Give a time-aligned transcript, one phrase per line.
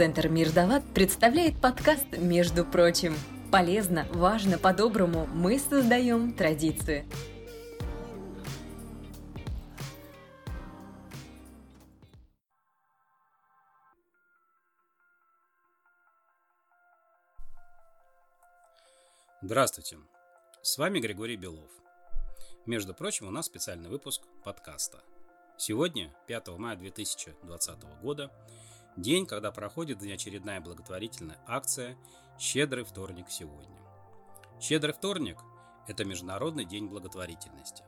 [0.00, 3.14] Центр Мир Далат представляет подкаст «Между прочим».
[3.52, 7.04] Полезно, важно, по-доброму мы создаем традицию.
[19.42, 19.98] Здравствуйте,
[20.62, 21.70] с вами Григорий Белов.
[22.64, 25.02] Между прочим, у нас специальный выпуск подкаста.
[25.58, 28.30] Сегодня, 5 мая 2020 года,
[28.96, 31.96] день, когда проходит внеочередная благотворительная акция
[32.38, 33.78] «Щедрый вторник сегодня».
[34.60, 35.38] Щедрый вторник–
[35.88, 37.84] это Международный день благотворительности.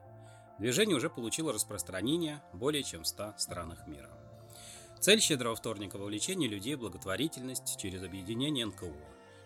[0.59, 4.11] Движение уже получило распространение более чем в 100 странах мира.
[5.01, 8.95] Цель «Щедрого вторника»– вовлечение людей в благотворительность через объединение НКО,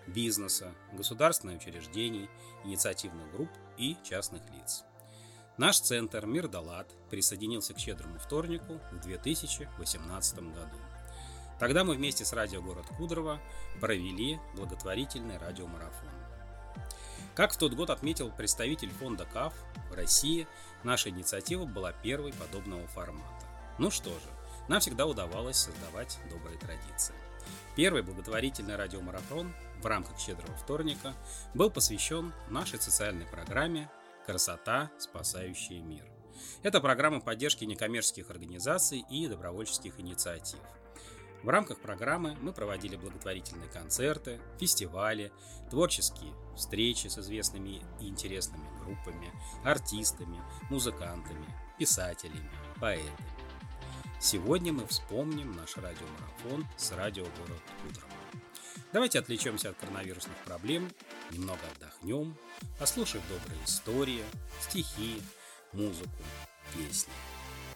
[0.06, 2.28] бизнеса, государственных учреждений,
[2.64, 4.84] инициативных групп и частных лиц.
[5.56, 10.76] Наш центр «Мир Далат» присоединился к «Щедрому вторнику» в 2018 году.
[11.58, 13.40] Тогда мы вместе с радио «Город Кудрово»
[13.80, 16.10] провели благотворительный радиомарафон.
[17.34, 19.54] Как в тот год отметил представитель фонда КАФ
[19.90, 20.46] в России,
[20.84, 23.46] наша инициатива была первой подобного формата.
[23.78, 24.28] Ну что же,
[24.68, 27.14] нам всегда удавалось создавать добрые традиции.
[27.74, 31.14] Первый благотворительный радиомарафон в рамках «Щедрого вторника»
[31.54, 33.90] был посвящен нашей социальной программе
[34.26, 36.04] «Красота, спасающая мир».
[36.62, 40.60] Это программа поддержки некоммерческих организаций и добровольческих инициатив–
[41.46, 45.30] в рамках программы мы проводили благотворительные концерты, фестивали,
[45.70, 49.30] творческие встречи с известными и интересными группами,
[49.62, 51.46] артистами, музыкантами,
[51.78, 53.30] писателями, поэтами.
[54.18, 58.10] Сегодня мы вспомним наш радиомарафон с радио «Город утром».
[58.92, 60.90] Давайте отвлечемся от коронавирусных проблем,
[61.30, 62.36] немного отдохнем,
[62.80, 64.24] послушаем добрые истории,
[64.60, 65.22] стихи,
[65.72, 66.10] музыку,
[66.74, 67.12] песни.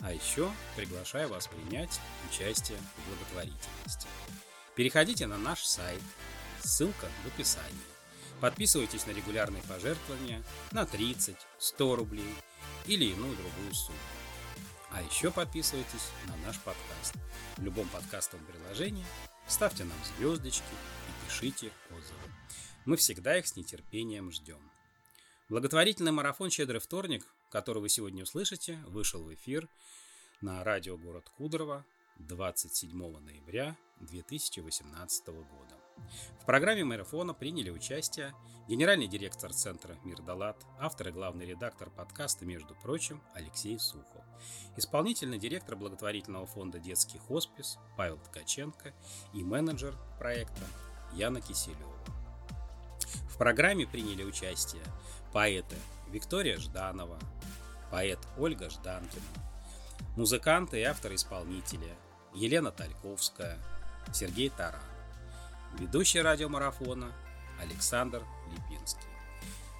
[0.03, 4.09] А еще приглашаю вас принять участие в благотворительности.
[4.75, 6.01] Переходите на наш сайт,
[6.61, 7.69] ссылка в описании.
[8.41, 12.35] Подписывайтесь на регулярные пожертвования на 30, 100 рублей
[12.87, 13.99] или иную другую сумму.
[14.91, 17.15] А еще подписывайтесь на наш подкаст.
[17.59, 19.05] В любом подкастовом приложении
[19.47, 22.33] ставьте нам звездочки и пишите отзывы.
[22.87, 24.61] Мы всегда их с нетерпением ждем.
[25.51, 29.69] Благотворительный марафон «Щедрый вторник» который вы сегодня услышите, вышел в эфир
[30.41, 31.85] на радио «Город Кудрово»
[32.19, 35.77] 27 ноября 2018 года.
[36.41, 38.35] В программе марафона приняли участие
[38.69, 44.25] генеральный директор Центра «Мир Далат», автор и главный редактор подкаста, между прочим, Алексей Сухов,
[44.77, 48.95] исполнительный директор благотворительного фонда «Детский хоспис» Павел Ткаченко
[49.35, 50.65] и менеджер проекта
[51.15, 51.99] Яна Киселева.
[53.29, 54.83] В программе приняли участие
[55.33, 55.77] поэты
[56.11, 57.19] Виктория Жданова,
[57.91, 59.23] поэт Ольга Жданкина,
[60.17, 61.95] музыканты и авторы-исполнители
[62.35, 63.57] Елена Тальковская,
[64.13, 64.83] Сергей Таран,
[65.79, 67.13] ведущий радиомарафона
[67.61, 69.09] Александр Липинский.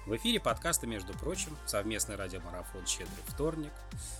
[0.05, 3.73] В эфире подкаста, между прочим, совместный радиомарафон «Щедрый вторник»,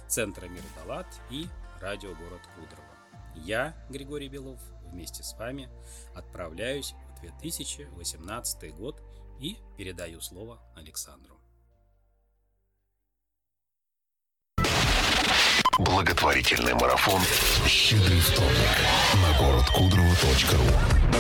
[0.07, 1.47] Центра Мир Далат и
[1.79, 2.91] Радио Город Кудрово.
[3.35, 5.69] Я, Григорий Белов, вместе с вами
[6.13, 9.01] отправляюсь в 2018 год
[9.39, 11.40] и передаю слово Александру.
[15.81, 17.19] Благотворительный марафон
[17.65, 18.77] «Щедрый вторник»
[19.15, 21.11] на городкудрово.ру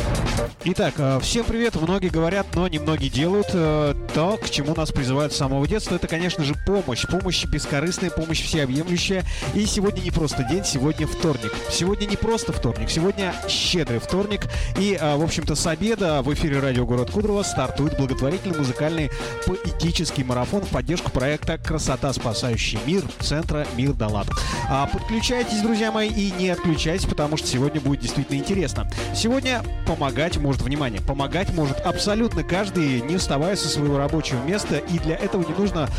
[0.63, 1.75] Итак, э, всем привет.
[1.75, 3.47] Многие говорят, но немногие делают.
[3.53, 7.03] Э, то, к чему нас призывают с самого детства, это, конечно же, помощь.
[7.07, 9.23] Помощь бескорыстная, помощь всеобъемлющая.
[9.55, 11.51] И сегодня не просто день, сегодня вторник.
[11.71, 14.41] Сегодня не просто вторник, сегодня щедрый вторник.
[14.77, 19.09] И, э, в общем-то, с обеда в эфире радио «Город Кудрово» стартует благотворительный музыкальный
[19.47, 24.27] поэтический марафон в поддержку проекта «Красота, спасающий мир» Центра «Мир Далат».
[24.69, 28.87] А, подключайтесь, друзья мои, и не отключайтесь, потому что сегодня будет действительно интересно.
[29.15, 34.99] Сегодня помогать может, внимание, помогать может абсолютно каждый, не вставая со своего рабочего места, и
[34.99, 35.89] для этого не нужно,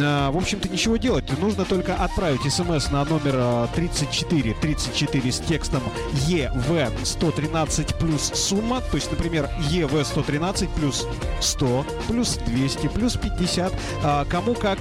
[0.00, 1.24] а, в общем-то, ничего делать.
[1.38, 5.82] Нужно только отправить смс на номер 34 34 с текстом
[6.26, 11.06] ЕВ 113 плюс сумма, то есть, например, ЕВ 113 плюс
[11.40, 13.72] 100 плюс 200 плюс 50,
[14.02, 14.78] а, кому как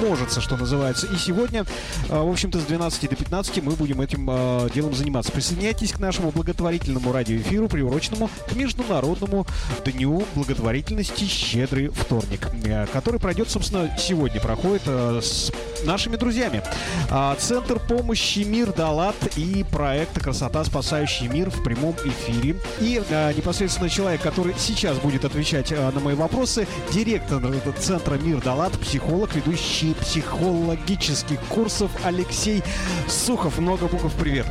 [0.00, 1.06] может, что называется.
[1.06, 1.64] И сегодня,
[2.10, 5.32] а, в общем-то, с 12 до 15 мы будем этим э, делом заниматься.
[5.32, 9.46] Присоединяйтесь к нашему благотворительному радиоэфиру, приуроченному к Международному
[9.84, 15.52] дню благотворительности «Щедрый вторник», э, который пройдет, собственно, сегодня проходит э, с
[15.84, 16.62] нашими друзьями.
[17.10, 22.56] Э, Центр помощи «Мир Далат» и проект «Красота, спасающий мир» в прямом эфире.
[22.80, 27.42] И э, непосредственно человек, который сейчас будет отвечать э, на мои вопросы, директор
[27.78, 32.62] Центра «Мир Далат», психолог, ведущий психологических курсов Алексей
[33.08, 33.58] Сухов.
[33.58, 34.46] Много букв привет.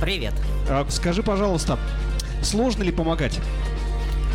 [0.00, 0.34] Привет.
[0.88, 1.78] Скажи, пожалуйста,
[2.44, 3.40] Сложно ли помогать?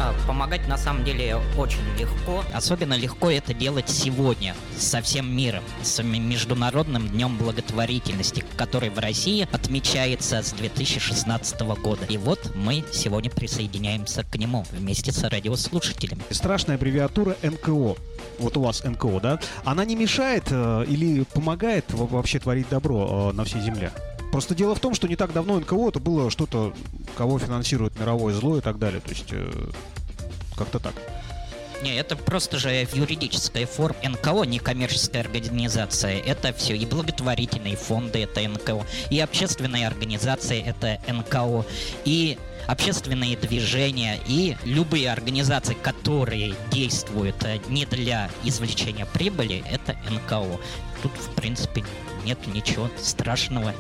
[0.02, 2.44] А, Помогать на самом деле очень легко.
[2.54, 9.48] Особенно легко это делать сегодня со всем миром, с Международным днем благотворительности, который в России
[9.52, 12.06] отмечается с 2016 года.
[12.08, 16.22] И вот мы сегодня присоединяемся к нему вместе с радиослушателями.
[16.30, 17.96] Страшная аббревиатура НКО.
[18.40, 19.40] Вот у вас НКО, да?
[19.66, 23.92] Она не мешает э, или помогает во- вообще творить добро э, на всей земле?
[24.32, 26.74] Просто дело в том, что не так давно НКО это было что-то,
[27.18, 29.02] кого финансирует мировое зло и так далее.
[29.02, 29.52] То есть э,
[30.56, 30.94] как-то так.
[31.82, 33.96] Не, это просто же юридическая форма.
[34.04, 36.76] НКО, некоммерческая организация, это все.
[36.76, 41.66] И благотворительные фонды это НКО, и общественные организации это НКО,
[42.04, 42.38] и
[42.68, 50.60] общественные движения, и любые организации, которые действуют э, не для извлечения прибыли, это НКО.
[51.02, 51.86] Тут, в принципе,
[52.26, 53.74] нет ничего страшного.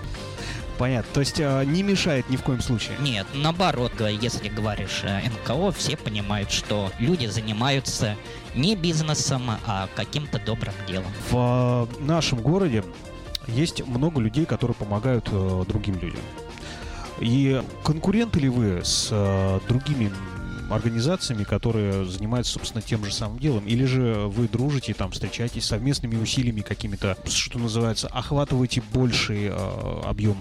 [0.79, 1.11] Понятно.
[1.13, 2.95] То есть э, не мешает ни в коем случае.
[3.01, 8.15] Нет, наоборот, если говоришь э, НКО, все понимают, что люди занимаются
[8.55, 11.11] не бизнесом, а каким-то добрым делом.
[11.29, 12.85] В э, нашем городе
[13.47, 16.21] есть много людей, которые помогают э, другим людям.
[17.19, 20.09] И конкуренты ли вы с э, другими
[20.73, 23.65] организациями, которые занимаются, собственно, тем же самым делом?
[23.67, 30.37] Или же вы дружите, там, встречаетесь совместными усилиями какими-то, что называется, охватываете больший э, объем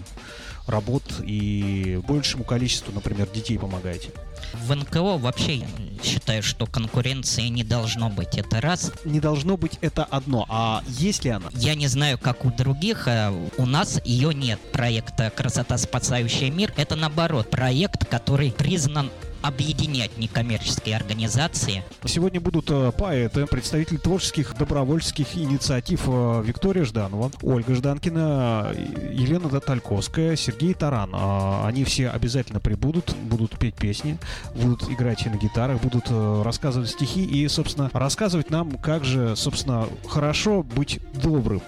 [0.69, 4.11] работ и большему количеству, например, детей помогаете?
[4.55, 5.67] В НКО вообще я
[6.03, 8.39] считаю, что конкуренции не должно быть.
[8.39, 8.93] Это раз.
[9.05, 11.49] Не должно быть это одно, а есть ли она?
[11.55, 14.59] Я не знаю, как у других, а у нас ее нет.
[14.73, 19.11] Проекта «Красота, спасающая мир»— это наоборот проект, который признан
[19.43, 21.82] объединять некоммерческие организации.
[22.05, 28.73] Сегодня будут э, поэты, представители творческих добровольческих инициатив э, Виктория Жданова, Ольга Жданкина,
[29.12, 31.11] Елена Татальковская, Сергей Таран.
[31.12, 34.19] А, Они все обязательно прибудут, будут петь песни,
[34.55, 39.88] будут играть на гитарах, будут э, рассказывать стихи и, собственно, рассказывать нам, как же, собственно,
[40.06, 41.62] хорошо быть добрым.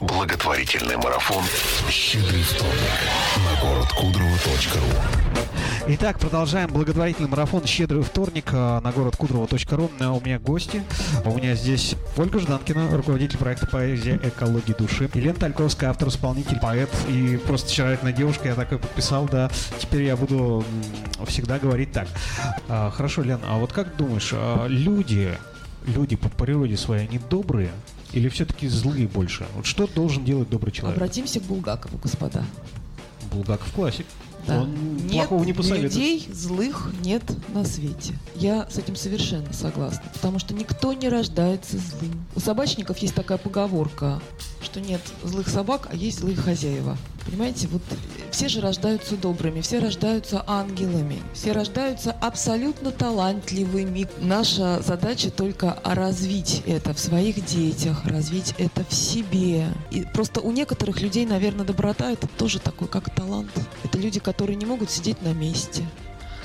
[0.00, 1.42] Благотворительный марафон
[1.90, 2.78] «Щедрый вторник»
[3.36, 4.86] на городкудрово.ру
[5.88, 9.90] Итак, продолжаем благотворительный марафон «Щедрый вторник» э, на город Кудрово.ру.
[9.98, 10.84] Э, У меня гости.
[11.24, 15.10] У меня здесь Ольга Жданкина, руководитель проекта «Поэзия экологии души».
[15.14, 18.46] Елена Тальковская, автор-исполнитель, поэт и просто очаровательная девушка.
[18.48, 19.50] Я такой подписал, да.
[19.80, 20.64] Теперь я буду
[21.26, 22.06] всегда говорить так.
[22.68, 24.32] А, Хорошо, Лен, а вот как думаешь,
[24.68, 25.36] люди,
[25.86, 27.72] люди по природе своей, они добрые
[28.12, 29.46] или все-таки злые больше?
[29.54, 30.96] Вот что должен делать добрый человек?
[30.96, 32.44] Обратимся к Булгакову, господа.
[33.32, 34.06] Булгаков классик.
[34.46, 34.62] Да.
[34.62, 35.92] Он нет плохого не посоветует.
[35.92, 37.22] людей злых нет
[37.52, 38.14] на свете.
[38.34, 40.02] Я с этим совершенно согласна.
[40.14, 42.24] Потому что никто не рождается злым.
[42.34, 44.22] У собачников есть такая поговорка,
[44.62, 46.96] что нет злых собак, а есть злые хозяева.
[47.24, 47.82] Понимаете, вот
[48.30, 54.08] все же рождаются добрыми, все рождаются ангелами, все рождаются абсолютно талантливыми.
[54.20, 59.66] Наша задача только развить это в своих детях, развить это в себе.
[59.90, 63.50] И просто у некоторых людей, наверное, доброта это тоже такой, как талант.
[63.84, 65.84] Это люди, которые не могут сидеть на месте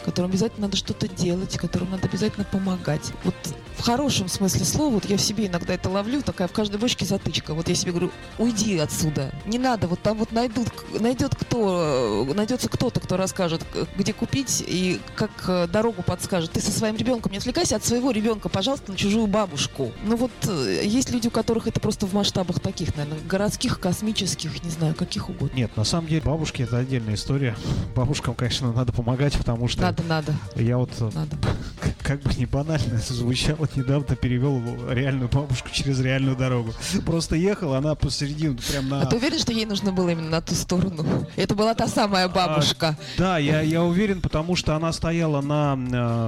[0.04, 3.14] которым обязательно надо что-то делать, которым надо обязательно помогать.
[3.24, 3.36] Вот
[3.84, 7.04] в хорошем смысле слова, вот я в себе иногда это ловлю, такая в каждой бочке
[7.04, 7.54] затычка.
[7.54, 12.34] Вот я себе говорю, уйди отсюда, не надо, вот там вот найдут, найдет кто, э,
[12.34, 13.62] найдется кто-то, кто расскажет,
[13.98, 16.52] где купить и как э, дорогу подскажет.
[16.52, 19.92] Ты со своим ребенком не отвлекайся от своего ребенка, пожалуйста, на чужую бабушку.
[20.06, 24.64] Ну вот э, есть люди, у которых это просто в масштабах таких, наверное, городских, космических,
[24.64, 25.54] не знаю, каких угодно.
[25.58, 27.58] Нет, на самом деле бабушки это отдельная история.
[27.98, 31.36] Бабушкам, конечно, надо помогать, потому что Надо, надо, я вот, надо.
[32.02, 36.74] Как бы не банально это звучало, недавно перевел реальную бабушку через реальную дорогу.
[37.06, 39.02] Просто ехал, она посередине, прям на...
[39.02, 41.06] А ты уверен, что ей нужно было именно на ту сторону?
[41.36, 42.98] Это была та самая бабушка.
[43.18, 45.78] Да, я, я уверен, потому что она стояла на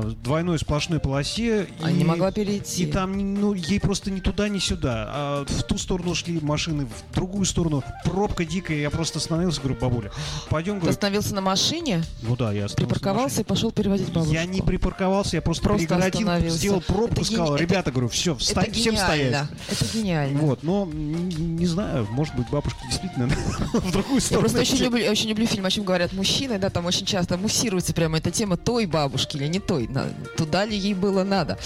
[0.06, 1.68] э, двойной сплошной полосе.
[1.82, 2.84] А и, не могла перейти.
[2.84, 5.06] И там, ну, ей просто ни туда, ни сюда.
[5.10, 8.78] А в ту сторону шли машины, в другую сторону пробка дикая.
[8.80, 10.12] Я просто остановился, говорю, бабуля,
[10.50, 10.92] пойдем, Ты говорю.
[10.94, 12.76] остановился на машине, Ну да, я остановился.
[12.76, 14.34] припарковался и пошел переводить бабушку.
[14.34, 18.34] Я не припарковался, я просто, Просто перегородил, сделал пробку, Это сказал, гени- ребята, говорю, все,
[18.50, 19.48] Это всем стоять.
[19.70, 20.40] Это гениально.
[20.42, 23.28] Вот, но не знаю, может быть, бабушка действительно
[23.74, 24.42] в другую Я сторону.
[24.42, 27.38] просто очень люблю, я очень люблю фильм, о чем говорят мужчины, да, там очень часто
[27.38, 29.88] муссируется прямо эта тема той бабушки или не той.
[30.36, 31.58] Туда ли ей было надо?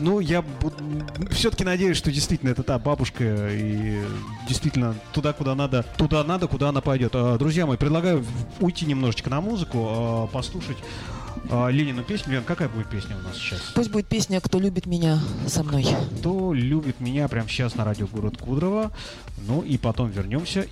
[0.00, 0.44] Ну, я
[1.32, 3.98] все-таки надеюсь, что действительно это та бабушка и
[4.46, 7.12] действительно туда, куда надо, туда надо, куда она пойдет.
[7.14, 8.24] А, Друзья мои, предлагаю
[8.60, 10.76] уйти немножечко на музыку, а, послушать
[11.50, 12.34] а, Ленину песню.
[12.34, 13.60] Лен, какая будет песня у нас сейчас?
[13.74, 15.86] Пусть будет песня «Кто любит меня со мной».
[16.18, 18.92] Кто любит меня прямо сейчас на радио Город Кудрово.
[19.46, 20.66] Ну и потом вернемся.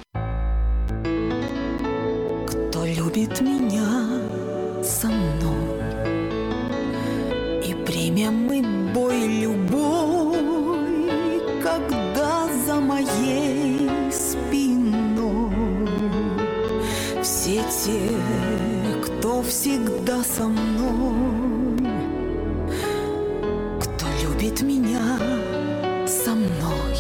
[2.47, 5.73] Кто любит меня со мной?
[7.93, 8.63] примем мы
[8.95, 10.41] бой любой,
[11.63, 15.51] когда за моей спиной
[17.23, 18.01] все те,
[19.23, 21.79] кто всегда со мной,
[23.81, 25.17] кто любит меня
[26.09, 26.97] со мной.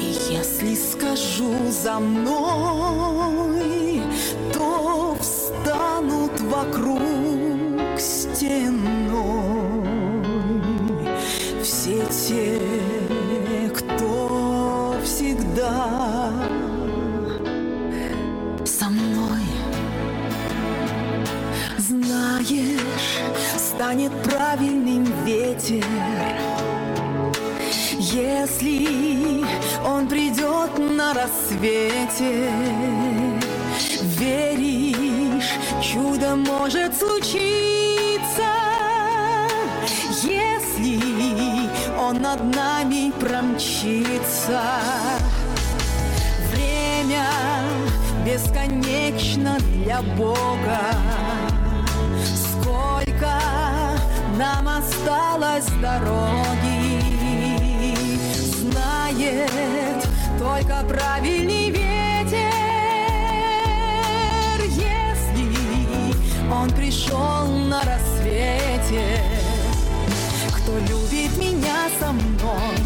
[0.00, 4.00] И если скажу за мной,
[4.54, 9.01] то встанут вокруг стеной
[31.22, 32.50] рассвете.
[34.02, 38.50] Веришь, чудо может случиться,
[40.22, 41.00] если
[41.98, 44.62] он над нами промчится.
[46.52, 47.26] Время
[48.24, 50.80] бесконечно для Бога.
[52.24, 53.40] Сколько
[54.38, 56.71] нам осталось дороги,
[60.52, 62.52] только правильный ветер,
[64.68, 65.48] если
[66.52, 69.22] он пришел на рассвете.
[70.54, 72.76] Кто любит меня со мной,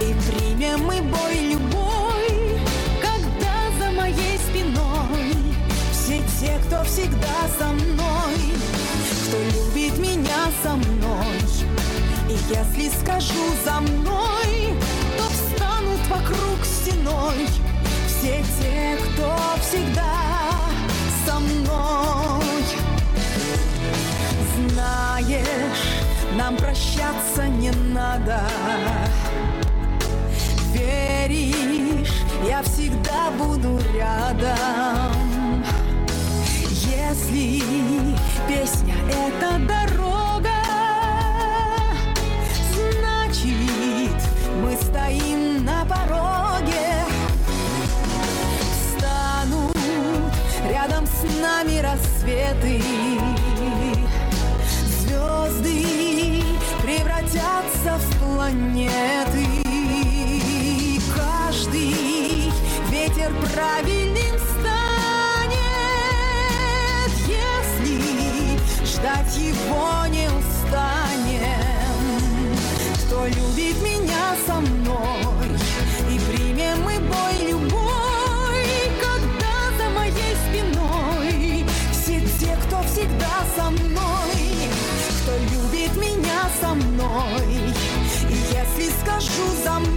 [0.00, 2.60] и примем мы бой любой,
[3.00, 5.34] когда за моей спиной
[5.92, 8.36] все те, кто всегда со мной,
[9.26, 11.40] кто любит меня со мной.
[12.28, 14.39] И если скажу за мной,
[17.20, 17.46] стеной
[18.06, 20.04] все те, кто всегда
[21.24, 22.44] со мной.
[24.56, 25.44] Знаешь,
[26.36, 28.40] нам прощаться не надо.
[30.72, 35.64] Веришь, я всегда буду рядом.
[36.70, 37.62] Если
[38.48, 39.99] песня— это дорога,
[52.50, 52.82] рассветы,
[54.86, 56.42] звезды
[56.82, 59.46] превратятся в планеты.
[61.14, 62.52] Каждый
[62.90, 65.60] ветер правильным станет,
[67.26, 71.50] если ждать его не устанем.
[73.06, 74.79] Кто любит меня со мной,
[89.20, 89.89] скажу за мной,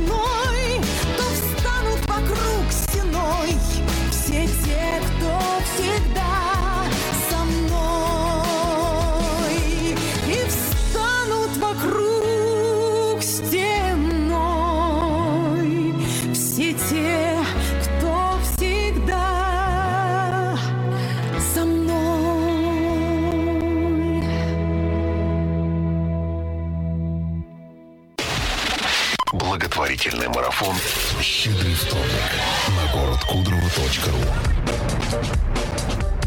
[30.53, 30.75] марафон
[31.21, 32.31] «Щедрый вторник»
[32.69, 34.19] на городкудрово.ру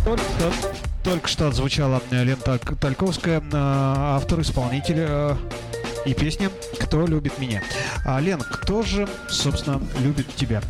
[0.05, 0.53] Только,
[1.05, 5.37] только что отзвучала э, Лена Таль- Тальковская, э, автор, исполнитель э,
[6.07, 7.63] и песня «Кто любит меня».
[8.05, 10.63] А, Лен, кто же, собственно, любит тебя?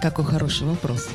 [0.00, 1.08] Какой хороший вопрос.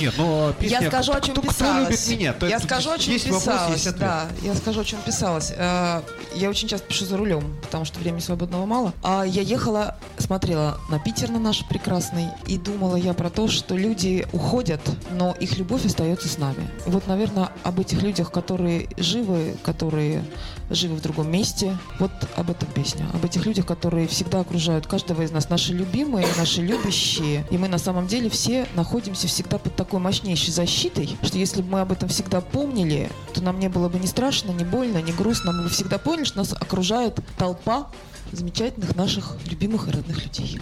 [0.00, 1.88] Нет, ну песня я скажу, о чем кто, кто писалось.
[2.08, 2.32] любит меня?
[2.34, 3.72] То я скажу, о чем есть вопрос, писалось.
[3.74, 4.00] есть ответ.
[4.00, 5.52] да, я скажу, о чем писалось.
[5.56, 6.02] Э,
[6.34, 8.92] Я очень часто пишу за рулем, потому что времени свободного мало.
[9.02, 13.76] А я ехала, смотрела на Питер на наш прекрасный, и думала я про то, что
[13.76, 14.80] люди уходят,
[15.12, 16.68] но их любовь остается с нами.
[16.86, 20.22] Вот, наверное, об этих людях, которые живы, которые
[20.70, 23.06] живы в другом месте, вот об этом песня.
[23.12, 27.46] Об этих людях, которые всегда окружают каждого из нас, наши любимые, наши любящие.
[27.50, 31.70] И мы на самом деле все находимся всегда под такой мощнейшей защитой, что если бы
[31.70, 35.12] мы об этом всегда помнили, то нам не было бы ни страшно, ни больно, ни
[35.12, 35.52] грустно.
[35.52, 37.88] Мы бы всегда поняли, что нас окружает толпа
[38.32, 40.60] замечательных наших любимых и родных людей.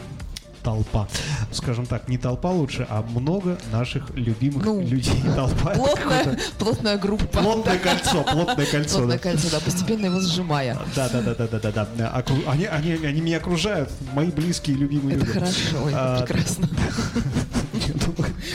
[0.71, 1.07] Толпа.
[1.53, 5.23] Скажем так, не толпа лучше, а много наших любимых Ну, людей.
[5.37, 5.71] Толпа.
[5.75, 7.25] это Плотная, плотная группа.
[7.39, 8.97] Плотное кольцо, плотное кольцо.
[8.99, 9.23] Плотное да.
[9.23, 10.77] кольцо, да, постепенно его сжимая.
[10.97, 12.13] Да, да, да, да, да, да, да.
[12.19, 15.39] Окру- Они, они, они меня окружают, мои близкие, любимые Это люди.
[15.39, 16.69] хорошо, ой, А, это прекрасно.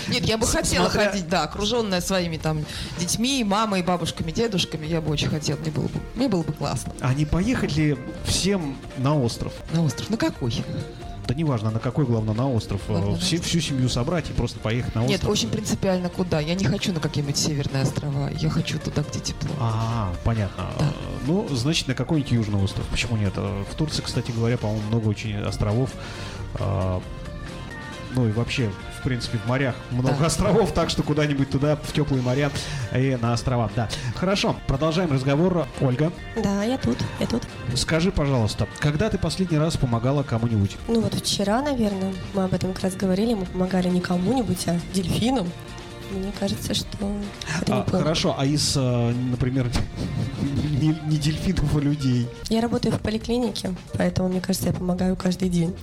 [0.10, 2.66] Нет, я бы хотела Смотря- ходить, да, окруженная своими там
[3.00, 4.86] детьми, мамой, бабушками, дедушками.
[4.86, 6.92] Я бы очень хотела, мне было бы, мне было бы классно.
[7.00, 9.54] А не поехать ли всем на остров?
[9.72, 10.10] На остров.
[10.10, 10.54] На какой?
[11.32, 12.82] Да неважно, на какой, главное, на остров.
[12.90, 15.22] Ладно, Э, на все- всю семью собрать и просто поехать на остров.
[15.22, 16.42] Нет, очень принципиально куда.
[16.42, 18.30] Я не хочу на какие-нибудь северные острова.
[18.32, 19.50] Я хочу туда, где тепло.
[19.58, 20.66] А, понятно.
[20.78, 20.92] Да.
[21.26, 22.86] Ну, значит, на какой-нибудь южный остров.
[22.88, 23.32] Почему нет?
[23.38, 25.92] Э, В Турции, кстати говоря, по-моему, много очень островов.
[26.56, 27.02] А,
[28.14, 28.70] Ну и вообще,
[29.02, 30.28] в принципе, в морях много Да.
[30.28, 32.52] островов, так что куда-нибудь туда, в теплые моря
[32.96, 33.70] и на острова.
[33.76, 33.90] Да.
[34.16, 35.66] Хорошо, продолжаем разговор.
[35.82, 37.44] Ольга, Да, я тут, я тут.
[37.76, 40.78] скажи, пожалуйста, когда ты последний раз помогала кому-нибудь?
[40.88, 44.80] Ну вот вчера, наверное, мы об этом как раз говорили, мы помогали не кому-нибудь, а
[44.94, 45.50] дельфинам.
[46.12, 46.88] Мне кажется, что
[47.70, 49.68] А, хорошо, а из, э, например,
[50.82, 52.28] не, не дельфинов, а людей?
[52.50, 55.74] Я работаю в поликлинике, поэтому, мне кажется, я помогаю каждый день.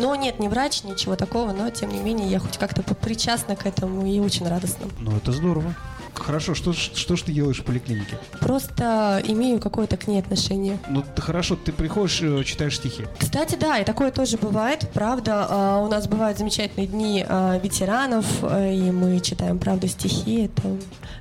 [0.00, 3.66] Но нет, не врач, ничего такого, но тем не менее я хоть как-то причастна к
[3.66, 4.86] этому и очень радостно.
[4.98, 5.74] Ну, это здорово.
[6.14, 8.18] Хорошо, что, что ж ты делаешь в поликлинике?
[8.40, 10.78] Просто имею какое-то к ней отношение.
[10.88, 13.04] Ну, ты хорошо, ты приходишь, э, читаешь стихи.
[13.18, 15.46] Кстати, да, и такое тоже бывает, правда.
[15.48, 20.44] А, У нас бывают замечательные дни а, ветеранов, а, и мы читаем, правда, стихи.
[20.46, 20.76] Это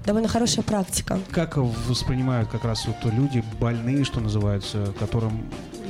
[0.05, 1.19] довольно хорошая практика.
[1.31, 5.45] Как воспринимают как раз вот люди больные, что называется, которым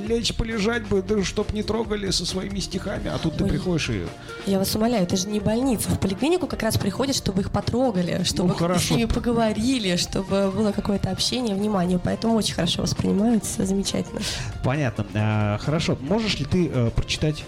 [0.10, 3.50] лечь, полежать бы, да чтоб не трогали со своими стихами, а тут ты Ой.
[3.50, 4.06] приходишь и...
[4.46, 5.90] Я вас умоляю, это же не больница.
[5.90, 10.72] В поликлинику как раз приходят, чтобы их потрогали, чтобы Ну, с ними поговорили, чтобы было
[10.72, 12.00] какое-то общение, внимание.
[12.04, 14.22] Поэтому очень хорошо воспринимаются, замечательно.
[14.64, 15.06] Понятно.
[15.14, 17.44] А, хорошо, можешь ли ты э, прочитать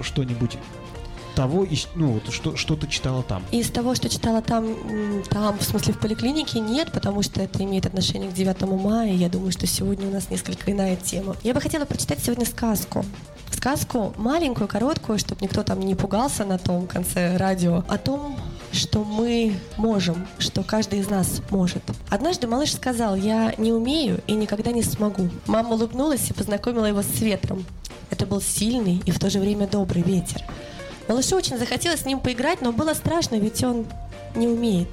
[0.00, 0.56] что-нибудь
[1.38, 3.44] того, ну, вот, что, что ты читала там?
[3.52, 4.74] Из того, что читала там,
[5.30, 9.12] там, в смысле в поликлинике, нет, потому что это имеет отношение к 9 мая.
[9.12, 11.36] и Я думаю, что сегодня у нас несколько иная тема.
[11.44, 13.04] Я бы хотела прочитать сегодня сказку.
[13.52, 18.36] Сказку маленькую, короткую, чтобы никто там не пугался на том конце радио, о том,
[18.72, 21.84] что мы можем, что каждый из нас может.
[22.10, 25.28] Однажды малыш сказал, я не умею и никогда не смогу.
[25.46, 27.64] Мама улыбнулась и познакомила его с ветром.
[28.10, 30.42] Это был сильный и в то же время добрый ветер.
[31.08, 33.86] Малышу очень захотелось с ним поиграть, но было страшно, ведь он
[34.34, 34.88] не умеет.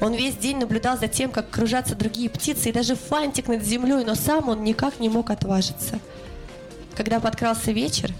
[0.00, 4.04] Он весь день наблюдал за тем, как кружатся другие птицы и даже фантик над землей,
[4.04, 6.00] но сам он никак не мог отважиться.
[6.96, 8.12] Когда подкрался вечер,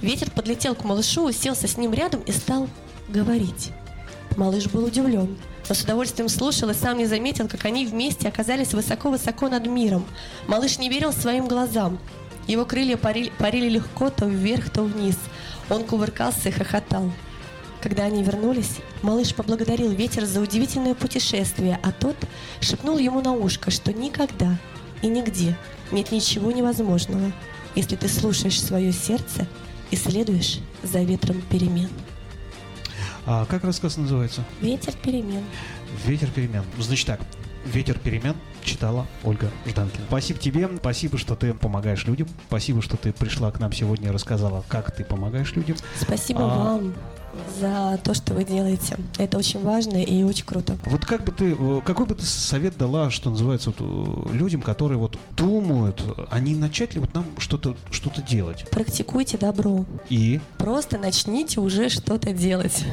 [0.00, 2.68] ветер подлетел к малышу, уселся с ним рядом и стал
[3.08, 3.70] говорить.
[4.36, 5.36] Малыш был удивлен,
[5.68, 10.04] но с удовольствием слушал и сам не заметил, как они вместе оказались высоко-высоко над миром.
[10.46, 11.98] Малыш не верил своим глазам.
[12.46, 15.16] Его крылья парили, парили легко то вверх, то вниз.
[15.70, 17.10] Он кувыркался и хохотал.
[17.80, 22.16] Когда они вернулись, малыш поблагодарил ветер за удивительное путешествие, а тот
[22.60, 24.58] шепнул ему на ушко, что никогда
[25.02, 25.56] и нигде
[25.90, 27.32] нет ничего невозможного,
[27.74, 29.46] если ты слушаешь свое сердце
[29.90, 31.90] и следуешь за ветром перемен.
[33.26, 34.44] А как рассказ называется?
[34.60, 35.44] Ветер перемен.
[36.06, 36.64] Ветер перемен.
[36.78, 37.20] Значит так,
[37.64, 40.04] Ветер перемен читала Ольга Жданкина.
[40.08, 44.12] Спасибо тебе, спасибо, что ты помогаешь людям, спасибо, что ты пришла к нам сегодня и
[44.12, 45.76] рассказала, как ты помогаешь людям.
[46.00, 46.58] Спасибо А.
[46.58, 46.94] вам
[47.60, 48.96] за то, что вы делаете.
[49.18, 50.76] Это очень важно и очень круто.
[50.84, 54.60] Вот как бы ты, э, какой бы ты совет дала, что называется, вот, э, людям,
[54.60, 58.66] которые вот думают, а не начать ли вот нам что-то что-то делать?
[58.70, 59.84] Практикуйте добро.
[60.08, 62.84] И Просто начните уже что-то делать.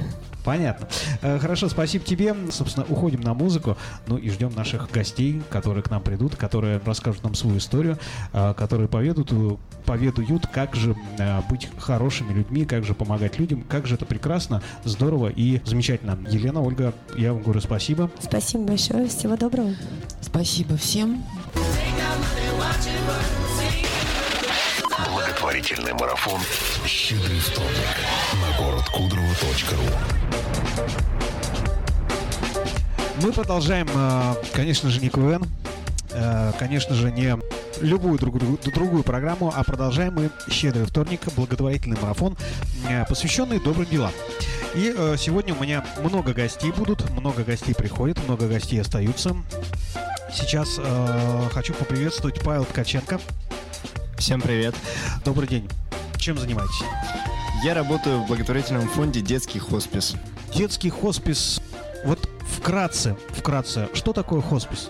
[0.43, 0.87] Понятно.
[1.21, 2.35] Э, Хорошо, спасибо тебе.
[2.51, 3.77] Собственно, уходим на музыку.
[4.07, 7.97] Ну и ждем наших гостей, которые к нам придут, которые расскажут нам свою историю,
[8.33, 9.31] э, которые поведут,
[9.85, 14.61] поведают, как же э, быть хорошими людьми, как же помогать людям, как же это прекрасно,
[14.83, 16.17] здорово и замечательно.
[16.29, 18.09] Елена, Ольга, я вам говорю спасибо.
[18.19, 19.07] Спасибо большое.
[19.07, 19.73] Всего доброго.
[20.21, 21.23] Спасибо всем.
[25.39, 26.41] Благотворительный марафон
[26.85, 27.95] «Щедрый вторник»
[28.33, 29.85] на городкудрово.ру
[33.23, 35.45] Мы продолжаем, э, конечно же, не КВН,
[36.11, 37.37] э, конечно же, не
[37.79, 42.35] любую другую, другую программу, а продолжаем мы «Щедрый вторник», благотворительный марафон,
[42.89, 44.11] э, посвященный добрым делам.
[44.75, 49.37] И э, сегодня у меня много гостей будут, много гостей приходят, много гостей остаются.
[50.33, 53.21] Сейчас э, хочу поприветствовать Павел Ткаченко.
[54.19, 54.75] Всем привет.
[55.23, 55.69] Добрый день.
[56.17, 56.83] Чем занимаетесь?
[57.63, 60.15] Я работаю в благотворительном фонде «Детский хоспис».
[60.53, 61.61] Детский хоспис.
[62.03, 64.89] Вот вкратце, вкратце, что такое хоспис?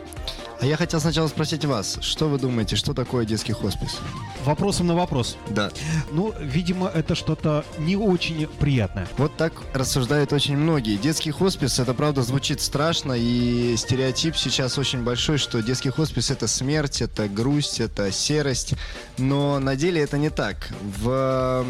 [0.61, 3.97] А я хотел сначала спросить вас, что вы думаете, что такое детский хоспис?
[4.43, 5.37] Вопросом на вопрос.
[5.49, 5.71] Да.
[6.11, 9.07] Ну, видимо, это что-то не очень приятное.
[9.17, 10.97] Вот так рассуждают очень многие.
[10.97, 16.45] Детский хоспис, это правда звучит страшно, и стереотип сейчас очень большой, что детский хоспис это
[16.47, 18.73] смерть, это грусть, это серость.
[19.17, 20.69] Но на деле это не так.
[20.81, 21.65] В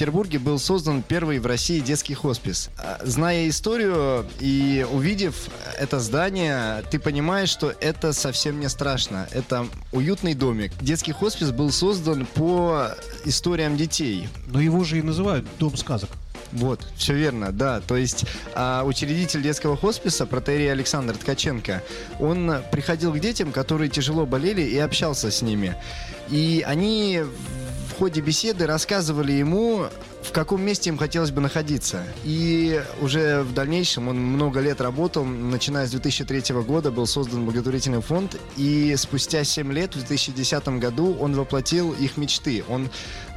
[0.00, 2.70] м, Санкт-Петербурге был создан первый в России детский хоспис.
[2.78, 5.34] А, Зная историю и увидев
[5.78, 9.28] это здание, ты понимаешь, что это совсем не страшно.
[9.30, 10.72] Это уютный домик.
[10.80, 12.88] Детский хоспис был создан по
[13.26, 14.28] историям детей.
[14.46, 16.08] Но его же и называют «Дом сказок».
[16.52, 17.80] Вот, все верно, да.
[17.80, 21.82] То есть а, учредитель детского хосписа, протерей Александр Ткаченко,
[22.18, 25.76] он приходил к детям, которые тяжело болели, и общался с ними.
[26.30, 27.22] И они
[28.00, 29.84] ходе беседы рассказывали ему,
[30.22, 32.02] в каком месте им хотелось бы находиться.
[32.24, 38.00] И уже в дальнейшем он много лет работал, начиная с 2003 года был создан благотворительный
[38.00, 42.64] фонд, и спустя 7 лет, в 2010 году, он воплотил их мечты.
[42.70, 42.88] Он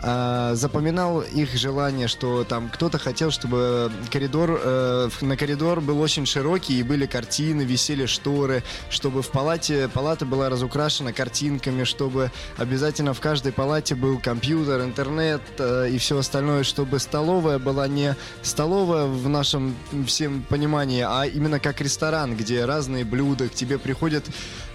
[0.06, 6.26] а, запоминал их желание, что там кто-то хотел, чтобы коридор, э, на коридор был очень
[6.26, 13.14] широкий, и были картины, висели шторы, чтобы в палате, палата была разукрашена картинками, чтобы обязательно
[13.14, 19.06] в каждой палате был компьютер, интернет э, и все остальное, чтобы столовая была не столовая
[19.06, 19.74] в нашем
[20.06, 24.26] всем понимании, а именно как ресторан, где разные блюда, к тебе приходят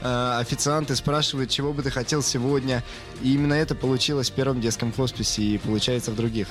[0.02, 2.82] э, официанты, спрашивают, чего бы ты хотел сегодня.
[3.22, 6.48] И именно это получилось в первом детском хосписе и получается в других.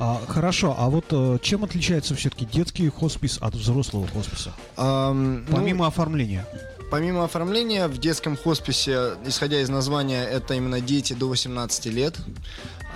[0.00, 4.52] А, хорошо, а вот э, чем отличается все-таки детский хоспис от взрослого хосписа?
[4.76, 6.46] Ну, Помимо оформления.
[6.90, 12.14] Помимо оформления, в детском хосписе, исходя из названия, это именно дети до 18 лет.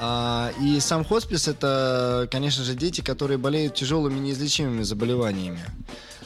[0.01, 5.65] А, и сам хоспис это, конечно же, дети, которые болеют тяжелыми неизлечимыми заболеваниями.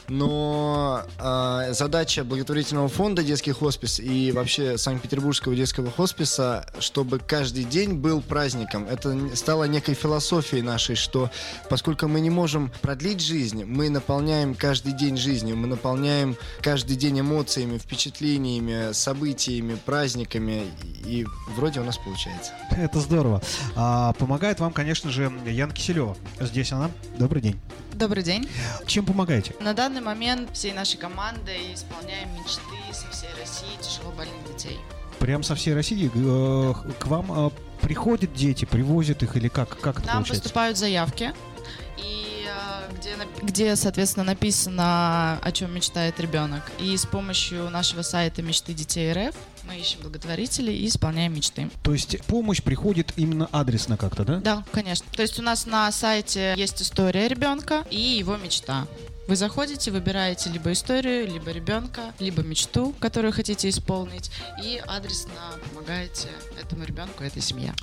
[0.07, 7.93] Но а, задача благотворительного фонда детский хоспис и вообще Санкт-Петербургского детского хосписа, чтобы каждый день
[7.93, 8.87] был праздником.
[8.87, 11.29] Это стало некой философией нашей, что
[11.69, 17.21] поскольку мы не можем продлить жизнь, мы наполняем каждый день жизнью, мы наполняем каждый день
[17.21, 20.65] эмоциями, впечатлениями, событиями, праздниками,
[21.05, 22.51] и вроде у нас получается.
[22.71, 23.41] Это здорово.
[23.75, 26.17] А, помогает вам, конечно же, Яна Киселева.
[26.39, 26.91] Здесь она.
[27.17, 27.59] Добрый день.
[28.03, 28.49] Добрый день.
[28.85, 29.55] Чем помогаете?
[29.61, 32.61] На данный момент всей нашей командой исполняем мечты
[32.91, 34.77] со всей России тяжело больных детей.
[35.19, 37.49] Прям со всей России э, к вам э,
[37.81, 39.79] приходят дети, привозят их или как?
[39.79, 40.43] Как это Нам получается?
[40.43, 41.31] поступают заявки,
[41.97, 46.73] и э, где, где, соответственно, написано, о чем мечтает ребенок.
[46.79, 49.33] И с помощью нашего сайта «Мечты детей РФ»
[49.65, 51.69] мы ищем благотворителей и исполняем мечты.
[51.83, 54.37] То есть помощь приходит именно адресно как-то, да?
[54.39, 55.05] Да, конечно.
[55.11, 58.87] То есть у нас на сайте есть история ребенка и его мечта.
[59.27, 65.31] Вы заходите, выбираете либо историю, либо ребенка, либо мечту, которую хотите исполнить, и адресно
[65.69, 66.27] помогаете
[66.61, 67.73] этому ребенку, этой семье.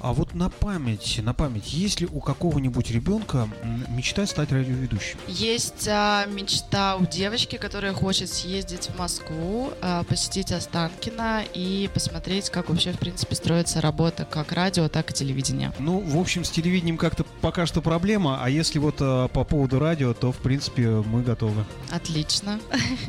[0.00, 3.48] А вот на память, на память, есть ли у какого-нибудь ребенка
[3.88, 5.18] мечта стать радиоведущим?
[5.28, 12.48] Есть а, мечта у девочки, которая хочет съездить в Москву, а, посетить Останкино и посмотреть,
[12.48, 15.72] как вообще, в принципе, строится работа как радио, так и телевидения.
[15.78, 19.78] Ну, в общем, с телевидением как-то пока что проблема, а если вот э, по поводу
[19.78, 21.64] радио, то, в принципе, мы готовы.
[21.90, 22.58] Отлично.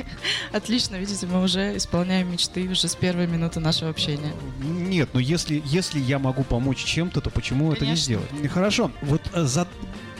[0.52, 4.32] Отлично, видите, мы уже исполняем мечты уже с первой минуты нашего общения.
[4.60, 8.04] Нет, но если, если я могу помочь чем-то, то почему это не Конечно.
[8.04, 8.50] сделать?
[8.52, 9.66] Хорошо, вот э, за...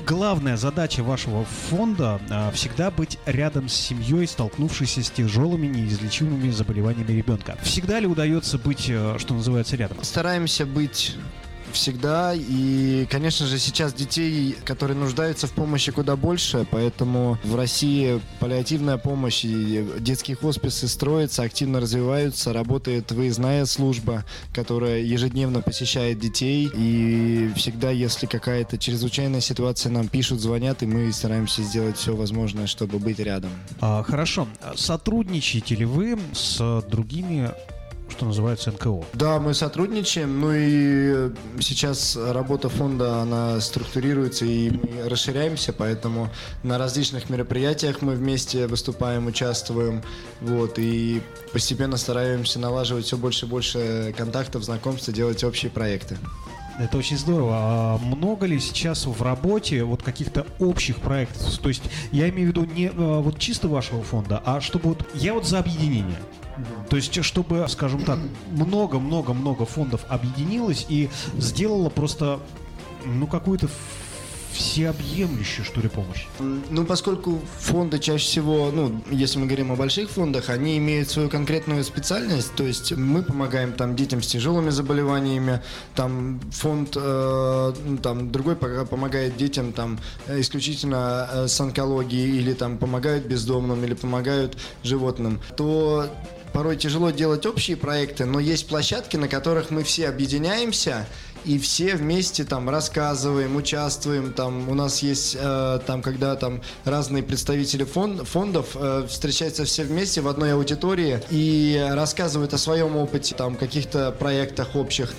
[0.06, 7.12] главная задача вашего фонда а, всегда быть рядом с семьей, столкнувшейся с тяжелыми неизлечимыми заболеваниями
[7.12, 7.56] ребенка.
[7.62, 10.02] Всегда ли удается быть, э, что называется, рядом?
[10.02, 11.16] Стараемся быть
[11.72, 12.32] всегда.
[12.34, 16.66] И, конечно же, сейчас детей, которые нуждаются в помощи, куда больше.
[16.70, 22.52] Поэтому в России паллиативная помощь и детские хосписы строятся, активно развиваются.
[22.52, 26.70] Работает выездная служба, которая ежедневно посещает детей.
[26.74, 32.66] И всегда, если какая-то чрезвычайная ситуация, нам пишут, звонят, и мы стараемся сделать все возможное,
[32.66, 33.50] чтобы быть рядом.
[33.80, 37.52] А, хорошо, сотрудничаете ли вы с другими,
[38.12, 39.04] что называется, НКО?
[39.14, 46.30] Да, мы сотрудничаем, ну и сейчас работа фонда, она структурируется и мы расширяемся, поэтому
[46.62, 50.02] на различных мероприятиях мы вместе выступаем, участвуем,
[50.40, 51.22] вот, и
[51.52, 56.18] постепенно стараемся налаживать все больше и больше контактов, знакомств, и делать общие проекты.
[56.78, 57.52] Это очень здорово.
[57.54, 61.58] А много ли сейчас в работе вот каких-то общих проектов?
[61.58, 65.06] То есть я имею в виду не э, вот чисто вашего фонда, а чтобы вот
[65.14, 66.18] я вот за объединение.
[66.88, 68.18] То есть, чтобы, скажем так,
[68.50, 72.40] много-много-много фондов объединилось и сделало просто,
[73.04, 73.68] ну, какую-то
[74.52, 76.26] всеобъемлющую, что ли, помощь.
[76.38, 81.28] Ну, поскольку фонды чаще всего, ну, если мы говорим о больших фондах, они имеют свою
[81.28, 85.62] конкретную специальность, то есть мы помогаем там детям с тяжелыми заболеваниями,
[85.94, 92.78] там фонд, э, ну, там другой помогает детям там исключительно э, с онкологией или там
[92.78, 96.08] помогают бездомным или помогают животным, то
[96.52, 101.06] порой тяжело делать общие проекты, но есть площадки, на которых мы все объединяемся
[101.44, 107.22] и все вместе там рассказываем, участвуем, там у нас есть э, там, когда там разные
[107.22, 113.34] представители фон- фондов э, встречаются все вместе в одной аудитории и рассказывают о своем опыте,
[113.34, 115.12] там каких-то проектах общих.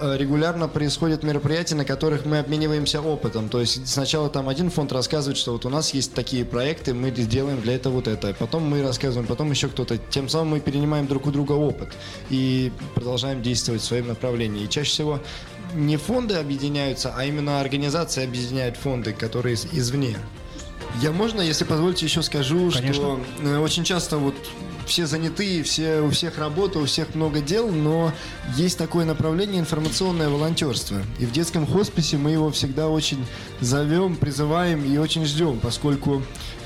[0.00, 3.48] Э, регулярно происходят мероприятия, на которых мы обмениваемся опытом.
[3.48, 7.10] То есть сначала там один фонд рассказывает, что вот у нас есть такие проекты, мы
[7.10, 8.34] делаем для этого вот это.
[8.38, 9.98] Потом мы рассказываем, потом еще кто-то.
[9.98, 11.88] Тем самым мы перенимаем друг у друга опыт
[12.28, 14.64] и продолжаем действовать в своем направлении.
[14.64, 15.20] И чаще всего
[15.74, 20.16] не фонды объединяются, а именно организации объединяют фонды, которые из- извне.
[21.00, 22.92] Я можно, если позволите, еще скажу, Конечно.
[22.94, 24.34] что э, очень часто вот
[24.90, 28.12] все заняты, все, у всех работа, у всех много дел, но
[28.56, 30.98] есть такое направление информационное волонтерство.
[31.20, 33.24] И в детском хосписе мы его всегда очень
[33.60, 36.22] зовем, призываем и очень ждем, поскольку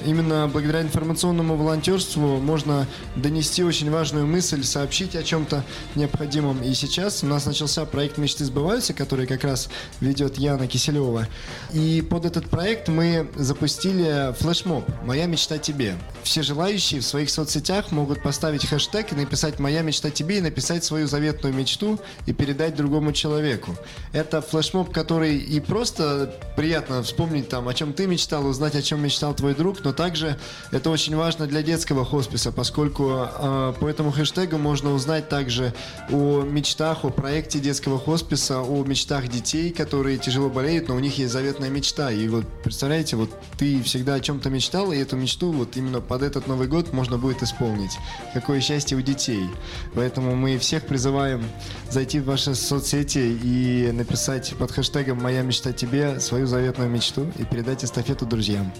[0.06, 5.62] именно благодаря информационному волонтерству можно донести очень важную мысль, сообщить о чем-то
[5.94, 6.62] необходимом.
[6.62, 9.68] И сейчас у нас начался проект «Мечты сбываются», который как раз
[10.00, 11.28] ведет Яна Киселева.
[11.74, 15.96] И под этот проект мы запустили флешмоб «Моя мечта тебе».
[16.22, 20.84] Все желающие в своих соцсетях могут поставить хэштег и написать «Моя мечта тебе» и написать
[20.84, 23.76] свою заветную мечту и передать другому человеку.
[24.12, 29.02] Это флешмоб, который и просто приятно вспомнить там, о чем ты мечтал, узнать, о чем
[29.02, 30.38] мечтал твой друг, но также
[30.70, 35.74] это очень важно для детского хосписа, поскольку э, по этому хэштегу можно узнать также
[36.10, 41.18] о мечтах, о проекте детского хосписа, о мечтах детей, которые тяжело болеют, но у них
[41.18, 42.10] есть заветная мечта.
[42.10, 46.22] И вот представляете, вот ты всегда о чем-то мечтал, и эту мечту вот именно под
[46.22, 47.98] этот Новый год можно будет исполнить.
[48.32, 49.48] Какое счастье у детей.
[49.94, 51.44] Поэтому мы всех призываем
[51.90, 57.44] зайти в ваши соцсети и написать под хэштегом «Моя мечта тебе» свою заветную мечту и
[57.44, 58.72] передать эстафету друзьям.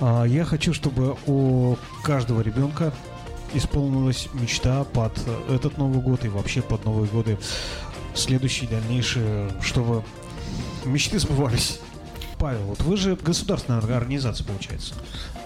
[0.00, 2.92] А, Я хочу, чтобы у каждого ребенка
[3.54, 7.38] исполнилась мечта под этот Новый год и вообще под Новые годы
[8.14, 10.02] следующие, дальнейшие, чтобы
[10.84, 11.80] мечты сбывались.
[12.38, 14.94] Павел, вот вы же государственная организация, получается,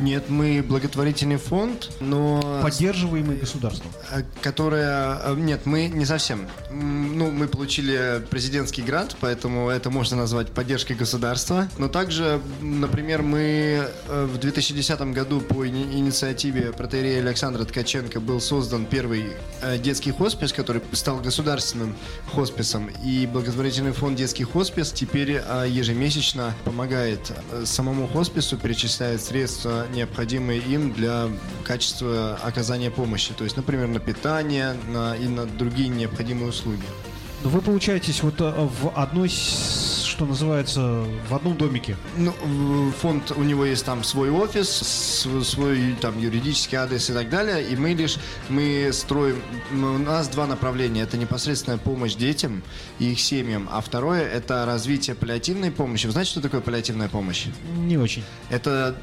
[0.00, 2.60] Нет, мы благотворительный фонд, но...
[2.62, 3.90] поддерживаемый государством.
[4.10, 5.20] Э, Которая...
[5.24, 6.48] э, Нет, мы не совсем.
[6.72, 11.68] Ну, мы получили президентский грант, поэтому это можно назвать поддержкой государства.
[11.78, 18.40] Но также, например, мы э, в 2010 году по ини- инициативе протеерея Александра Ткаченко был
[18.40, 19.26] создан первый
[19.78, 21.94] детский хоспис, который стал государственным
[22.32, 22.90] хосписом.
[23.04, 26.79] И благотворительный фонд «Детский хоспис» теперь ежемесячно помогает
[27.52, 31.28] э, самому хоспису, перечисляет средства, необходимые им для
[31.64, 33.32] качества оказания помощи.
[33.36, 36.84] То есть, например, на питание на, и на другие необходимые услуги.
[37.42, 39.30] Но вы получаетесь вот э, в одной,
[40.20, 41.96] что называется, в одном домике.
[42.18, 42.34] Ну,
[43.00, 47.74] фонд, у него есть там свой офис, свой там юридический адрес и так далее, и
[47.74, 48.18] мы лишь,
[48.50, 49.40] мы строим,
[49.72, 52.62] у нас два направления, это непосредственная помощь детям
[52.98, 56.04] и их семьям, а второе это развитие паллиативной помощи.
[56.04, 57.46] Вы знаете, что такое паллиативная помощь?
[57.78, 58.22] Не очень.
[58.50, 58.94] Это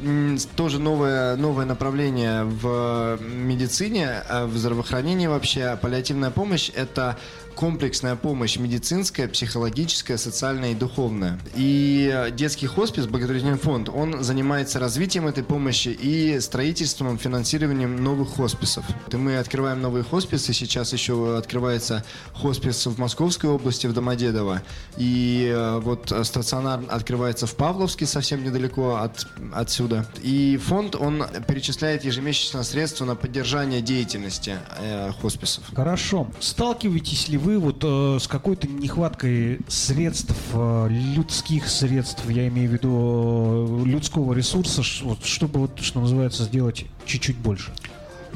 [0.56, 5.63] тоже новое, новое направление в медицине, а в здравоохранении вообще.
[5.63, 7.17] А Паллиативная помощь– это
[7.58, 11.39] комплексная помощь медицинская, психологическая, социальная и духовная.
[11.56, 18.36] И э, детский хоспис, благотворительный фонд, он занимается развитием этой помощи и строительством, финансированием новых
[18.36, 18.86] хосписов.
[19.12, 20.54] И мы открываем новые хосписы.
[20.54, 24.62] Сейчас еще открывается хоспис в Московской области, в Домодедово.
[24.98, 30.06] И э, вот э, стационар открывается в Павловске, совсем недалеко от, отсюда.
[30.22, 35.63] И фонд, он перечисляет ежемесячно средства на поддержание деятельности э, хосписов.
[35.76, 36.28] Хорошо.
[36.39, 42.73] Сталкиваетесь ли вы вот э, с какой-то нехваткой средств, э, людских средств, я имею в
[42.73, 47.71] виду э, людского ресурса, ш- вот, чтобы, вот, что называется, сделать чуть-чуть больше?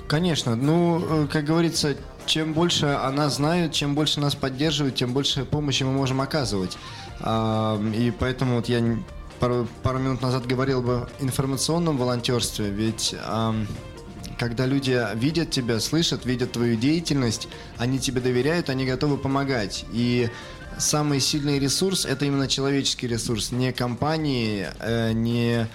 [0.07, 0.55] Конечно.
[0.55, 1.95] Ну, э, как говорится,
[2.25, 6.77] чем больше она знает, чем больше нас поддерживает, тем больше помощи мы можем оказывать.
[7.19, 8.81] А, И поэтому вот я
[9.39, 13.15] пару, пару минут назад говорил бы информационном волонтерстве, ведь
[14.41, 19.85] когда люди видят тебя, слышат, видят твою деятельность, они тебе доверяют, они готовы помогать.
[19.93, 20.31] И
[20.79, 25.67] самый сильный ресурс это именно человеческий ресурс, не компании, э, не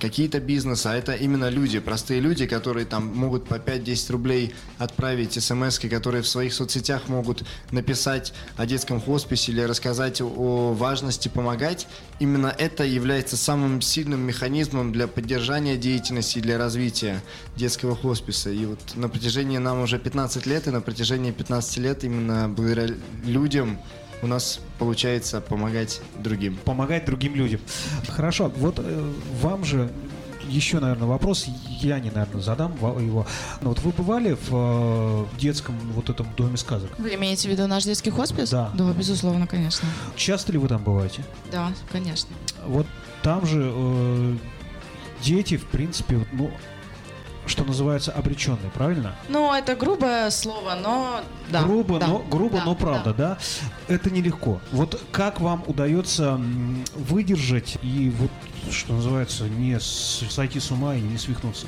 [0.00, 5.42] какие-то бизнесы, а это именно люди, простые люди, которые там могут по 5-10 рублей отправить
[5.42, 11.86] смс, которые в своих соцсетях могут написать о детском хосписе или рассказать о важности помогать.
[12.20, 17.22] Именно это является самым сильным механизмом для поддержания деятельности и для развития
[17.56, 18.50] детского хосписа.
[18.50, 22.94] И вот на протяжении нам уже 15 лет, и на протяжении 15 лет именно благодаря
[23.24, 23.78] людям
[24.22, 26.56] у нас получается помогать другим.
[26.64, 27.60] Помогать другим людям.
[28.08, 28.50] Хорошо.
[28.56, 29.90] Вот э, вам же
[30.48, 31.46] еще, наверное, вопрос,
[31.80, 33.26] я не, наверное, задам его.
[33.60, 36.90] Ну, вот вы бывали в э, детском вот этом доме сказок?
[36.98, 38.50] Вы имеете в виду наш детский хоспис?
[38.50, 38.70] Да.
[38.74, 39.88] Да, безусловно, конечно.
[40.16, 41.24] Часто ли вы там бываете?
[41.50, 42.30] Да, конечно.
[42.66, 42.86] Вот
[43.22, 44.36] там же э,
[45.22, 46.50] дети, в принципе, ну,
[47.46, 49.14] что называется, обреченные, правильно?
[49.28, 51.62] Ну, это грубое слово, но да.
[51.62, 53.38] грубо, да, но грубо, да, но правда, да.
[53.88, 54.60] Это нелегко.
[54.70, 56.40] Вот как вам удается
[56.94, 58.30] выдержать и вот
[58.72, 61.66] что называется не сойти с ума и не свихнуться?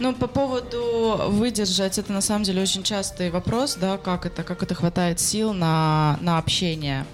[0.00, 4.62] Ну, по поводу выдержать, это на самом деле очень частый вопрос, да, как это, как
[4.62, 7.06] это хватает сил на, на общение.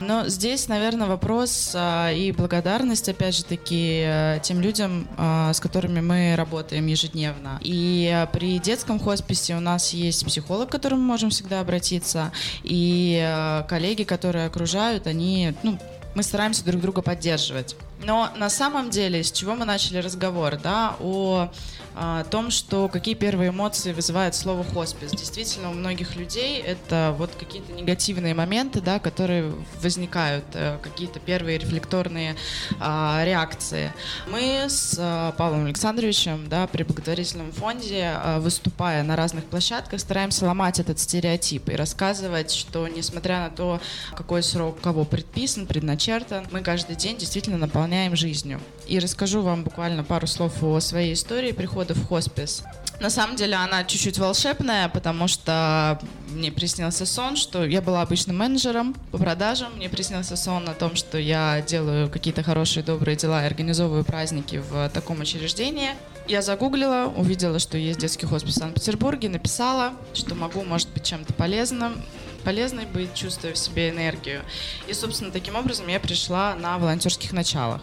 [0.00, 5.60] Но здесь, наверное, вопрос а, и благодарность, опять же таки, э, тем людям, а, с
[5.60, 7.58] которыми мы работаем ежедневно.
[7.62, 13.20] И при детском хосписе у нас есть психолог, к которому мы можем всегда обратиться, и
[13.24, 15.78] а, коллеги, которые окружают, они, ну,
[16.14, 17.76] мы стараемся друг друга поддерживать.
[18.04, 21.50] Но на самом деле, с чего мы начали разговор, да, о,
[21.96, 25.12] а, том, что какие первые эмоции вызывает слово хоспис.
[25.12, 31.58] Действительно, у многих людей это вот какие-то негативные моменты, да, которые возникают, э, какие-то первые
[31.58, 32.34] рефлекторные
[32.80, 33.92] а, реакции.
[34.28, 40.46] Мы с а, Павлом Александровичем, да, при благотворительном фонде, а, выступая на разных площадках, стараемся
[40.46, 43.80] ломать этот стереотип и рассказывать, что несмотря на то,
[44.16, 48.60] какой срок кого предписан, предначертан, мы каждый день действительно наполняем жизнью.
[48.88, 52.62] И расскажу вам буквально пару слов о своей истории прихода в хоспис.
[53.00, 58.38] На самом деле она чуть-чуть волшебная, потому что мне приснился сон, что я была обычным
[58.38, 59.74] менеджером по продажам.
[59.76, 64.62] Мне приснился сон о том, что я делаю какие-то хорошие, добрые дела и организовываю праздники
[64.70, 65.90] в таком учреждении.
[66.28, 71.34] Я загуглила, увидела, что есть детский хоспис в Санкт-Петербурге, написала, что могу, может быть, чем-то
[71.34, 72.02] полезным
[72.44, 74.42] полезной быть, чувствуя в себе энергию.
[74.86, 77.80] И, собственно, таким образом я пришла на волонтерских началах.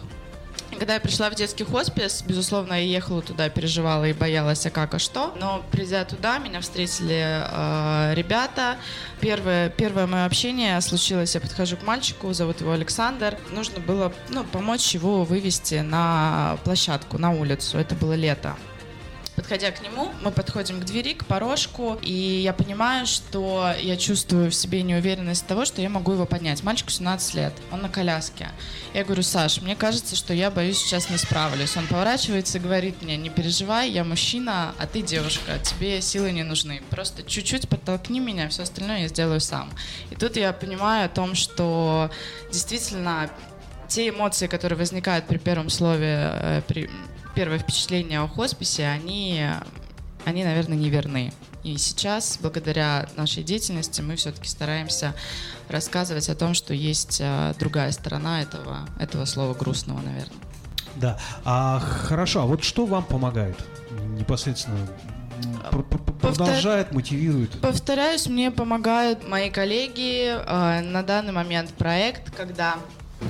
[0.78, 4.94] Когда я пришла в детский хоспис, безусловно, я ехала туда, переживала и боялась, а как,
[4.94, 5.34] а что.
[5.38, 8.78] Но придя туда, меня встретили э, ребята.
[9.20, 13.38] Первое, первое мое общение случилось, я подхожу к мальчику, зовут его Александр.
[13.50, 17.78] Нужно было ну, помочь его вывести на площадку, на улицу.
[17.78, 18.56] Это было лето.
[19.42, 24.52] Подходя к нему, мы подходим к двери, к порожку, и я понимаю, что я чувствую
[24.52, 26.62] в себе неуверенность того, что я могу его поднять.
[26.62, 28.50] Мальчику 17 лет, он на коляске.
[28.94, 31.76] Я говорю, Саш, мне кажется, что я боюсь сейчас не справлюсь.
[31.76, 36.44] Он поворачивается и говорит мне, не переживай, я мужчина, а ты девушка, тебе силы не
[36.44, 36.80] нужны.
[36.88, 39.70] Просто чуть-чуть подтолкни меня, все остальное я сделаю сам.
[40.10, 42.12] И тут я понимаю о том, что
[42.52, 43.28] действительно
[43.88, 46.88] те эмоции, которые возникают при первом слове, э, при
[47.34, 49.44] первое впечатление о хосписе, они,
[50.24, 51.32] они, наверное, не верны.
[51.62, 55.14] И сейчас, благодаря нашей деятельности, мы все-таки стараемся
[55.68, 60.36] рассказывать о том, что есть э, другая сторона этого, этого слова грустного, наверное.
[60.96, 61.18] Да.
[61.44, 63.56] А хорошо, а вот что вам помогает
[64.18, 64.76] непосредственно?
[65.70, 67.60] Пр- пр- Продолжает, мотивирует.
[67.60, 70.34] Повторяюсь, мне помогают мои коллеги.
[70.36, 72.76] Э, На данный момент проект, когда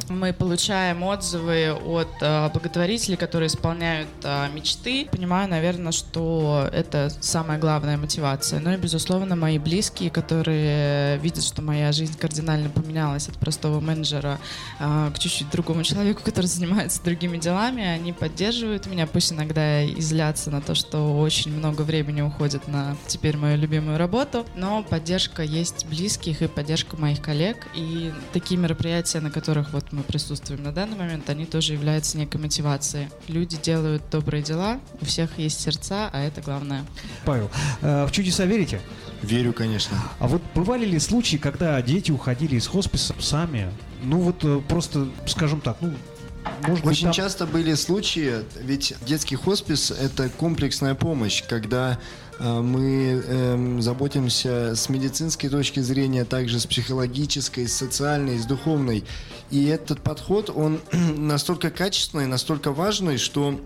[0.08, 5.06] мы получаем отзывы от э, благотворителей, которые исполняют э, мечты.
[5.10, 8.60] Понимаю, наверное, что это самая главная мотивация.
[8.60, 14.38] Ну и, безусловно, мои близкие, которые видят, что моя жизнь кардинально поменялась от простого менеджера
[14.78, 17.82] э, к чуть-чуть другому человеку, который занимается другими делами.
[17.82, 22.96] Они поддерживают меня, пусть иногда и злятся на то, что очень много времени уходит на
[23.06, 27.68] теперь мою любимую работу, но поддержка есть близких и поддержка моих коллег.
[27.74, 32.40] И такие мероприятия, на которых вот мы присутствуем на данный момент, они тоже являются некой
[32.40, 33.08] мотивацией.
[33.28, 36.84] Люди делают добрые дела, у всех есть сердца, а это главное.
[37.24, 38.80] Павел, э, в чудеса верите?
[39.22, 39.96] Верю, конечно.
[40.18, 43.70] А вот бывали ли случаи, когда дети уходили из хосписа сами?
[44.02, 45.94] Ну вот э, просто, скажем так, ну,
[46.66, 51.98] может быть, Очень там- часто были случаи, ведь детский хоспис– это комплексная помощь, когда
[52.38, 59.04] э, мы эм, заботимся с медицинской точки зрения, также с психологической, с социальной, с духовной.
[59.50, 63.60] И этот подход, он настолько качественный, настолько важный, что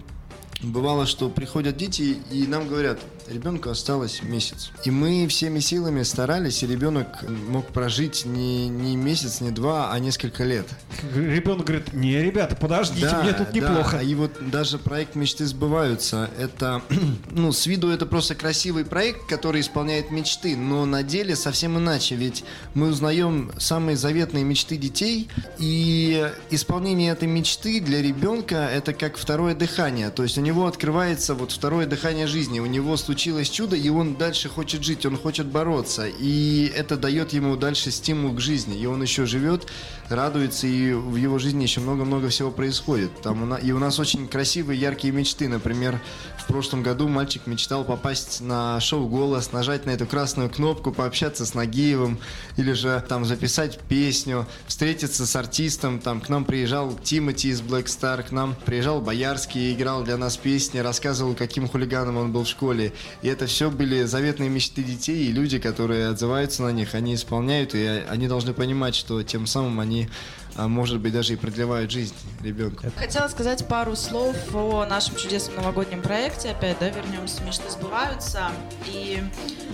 [0.63, 4.71] бывало, что приходят дети и нам говорят, ребенку осталось месяц.
[4.85, 9.99] И мы всеми силами старались, и ребенок мог прожить не, не месяц, не два, а
[9.99, 10.67] несколько лет.
[11.15, 13.53] Ребенок говорит, не, ребята, подождите, мне тут да.
[13.53, 13.99] неплохо.
[13.99, 16.31] И вот даже проект мечты сбываются.
[16.39, 16.83] Это,
[17.31, 22.15] ну, с виду это просто красивый проект, который исполняет мечты, но на деле совсем иначе.
[22.15, 22.45] Ведь
[22.75, 25.29] мы узнаем самые заветные мечты детей,
[25.59, 30.11] и исполнение этой мечты для ребенка это как второе дыхание.
[30.11, 33.89] То есть у него открывается вот второе дыхание жизни, у него стучит случилось чудо, и
[33.89, 36.07] он дальше хочет жить, он хочет бороться.
[36.07, 38.79] И это дает ему дальше стимул к жизни.
[38.79, 39.69] И он еще живет,
[40.11, 43.23] радуется, и в его жизни еще много-много всего происходит.
[43.23, 45.49] Там у на- и у нас очень красивые, яркие мечты.
[45.49, 45.99] Например,
[46.47, 51.45] в прошлом году мальчик мечтал попасть на шоу «Голос», нажать на эту красную кнопку, пообщаться
[51.45, 52.21] с Нагиевым,
[52.57, 55.99] или же там записать песню, встретиться с артистом.
[55.99, 60.37] Там к нам приезжал Тимати из Black Star, к нам приезжал Боярский, играл для нас
[60.37, 62.93] песни, рассказывал, каким хулиганом он был в школе.
[63.23, 67.75] И это все были заветные мечты детей, и люди, которые отзываются на них, они исполняют,
[67.75, 70.09] и они должны понимать, что тем самым они,
[70.57, 72.85] а, может быть, даже и продлевают жизнь ребенку.
[72.97, 76.51] Хотела сказать пару слов о нашем чудесном новогоднем проекте.
[76.51, 78.51] Опять, да, вернемся, мечты сбываются.
[78.87, 79.23] И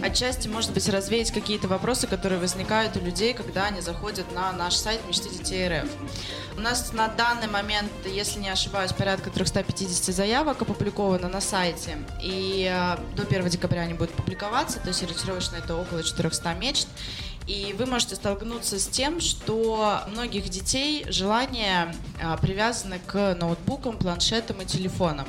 [0.02, 4.74] отчасти, может быть, развеять какие-то вопросы, которые возникают у людей, когда они заходят на наш
[4.74, 5.88] сайт Мечты детей РФ.
[6.56, 11.98] У нас на данный момент, если не ошибаюсь, порядка 350 заявок опубликовано на сайте.
[12.20, 16.88] И э, до 1 декабря они будут публиковаться, то есть ориентировочно это около 400 мечт.
[17.46, 24.62] И вы можете столкнуться с тем, что многих детей желания а, привязаны к ноутбукам, планшетам
[24.62, 25.26] и телефонам.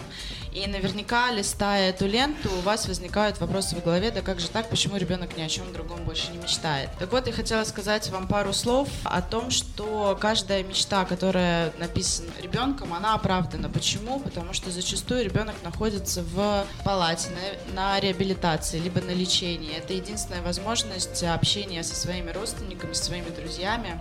[0.53, 4.69] И наверняка, листая эту ленту, у вас возникают вопросы в голове, да как же так,
[4.69, 6.89] почему ребенок ни о чем другом больше не мечтает.
[6.99, 12.29] Так вот, я хотела сказать вам пару слов о том, что каждая мечта, которая написана
[12.39, 13.67] ребенком, она оправдана.
[13.67, 14.19] Почему?
[14.19, 17.29] Потому что зачастую ребенок находится в палате,
[17.73, 19.75] на, на реабилитации, либо на лечении.
[19.75, 23.99] Это единственная возможность общения со своими родственниками, со своими друзьями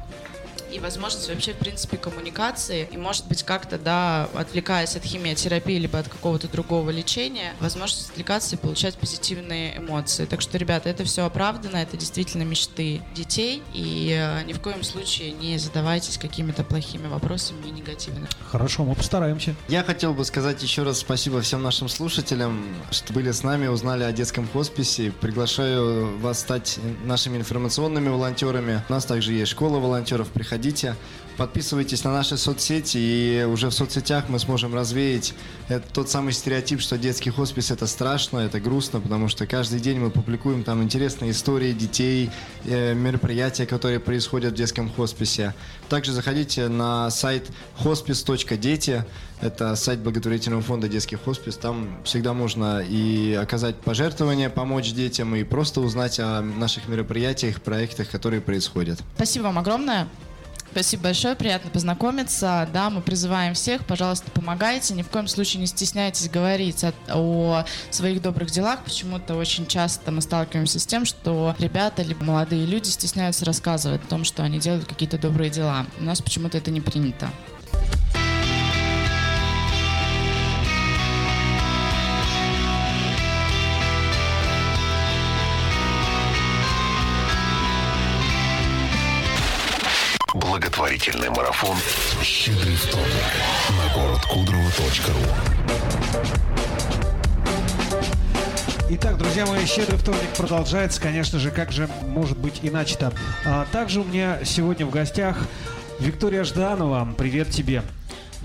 [0.72, 2.88] и возможность вообще, в принципе, коммуникации.
[2.90, 8.56] И, может быть, как-то, да, отвлекаясь от химиотерапии либо от какого-то другого лечения, возможность отвлекаться
[8.56, 10.24] и получать позитивные эмоции.
[10.24, 13.62] Так что, ребята, это все оправдано, это действительно мечты детей.
[13.74, 18.26] И э, ни в коем случае не задавайтесь какими-то плохими вопросами и негативными.
[18.50, 19.54] Хорошо, мы постараемся.
[19.68, 24.04] Я хотел бы сказать еще раз спасибо всем нашим слушателям, что были с нами, узнали
[24.04, 25.12] о детском хосписе.
[25.20, 28.82] Приглашаю вас стать нашими информационными волонтерами.
[28.88, 30.28] У нас также есть школа волонтеров.
[30.28, 30.61] Приходите,
[31.36, 35.34] подписывайтесь на наши соцсети, и уже в соцсетях мы сможем развеять
[35.68, 39.98] это тот самый стереотип, что детский хоспис это страшно, это грустно, потому что каждый день
[39.98, 42.30] мы публикуем там интересные истории детей,
[42.64, 45.54] э, мероприятия, которые происходят в детском хосписе.
[45.88, 47.48] Также заходите на сайт
[47.82, 49.04] hospice.дети,
[49.40, 51.56] это сайт благотворительного фонда «Детский хоспис».
[51.56, 58.08] Там всегда можно и оказать пожертвования, помочь детям, и просто узнать о наших мероприятиях, проектах,
[58.08, 59.00] которые происходят.
[59.16, 60.06] Спасибо вам огромное.
[60.72, 62.66] Спасибо большое, приятно познакомиться.
[62.72, 64.94] Да, мы призываем всех, пожалуйста, помогайте.
[64.94, 68.82] Ни в коем случае не стесняйтесь говорить о, своих добрых делах.
[68.82, 74.06] Почему-то очень часто мы сталкиваемся с тем, что ребята либо молодые люди стесняются рассказывать о
[74.06, 75.84] том, что они делают какие-то добрые дела.
[76.00, 77.28] У нас почему-то это не принято.
[91.12, 91.76] Благотворительный марафон
[92.22, 93.06] «Щедрый вторник»
[93.70, 95.20] на городкудрово.ру
[98.90, 101.00] Итак, друзья мои, щедрый вторник продолжается.
[101.00, 103.12] Конечно же, как же может быть иначе-то?
[103.44, 105.36] А, также у меня сегодня в гостях
[105.98, 107.08] Виктория Жданова.
[107.16, 107.82] Привет тебе.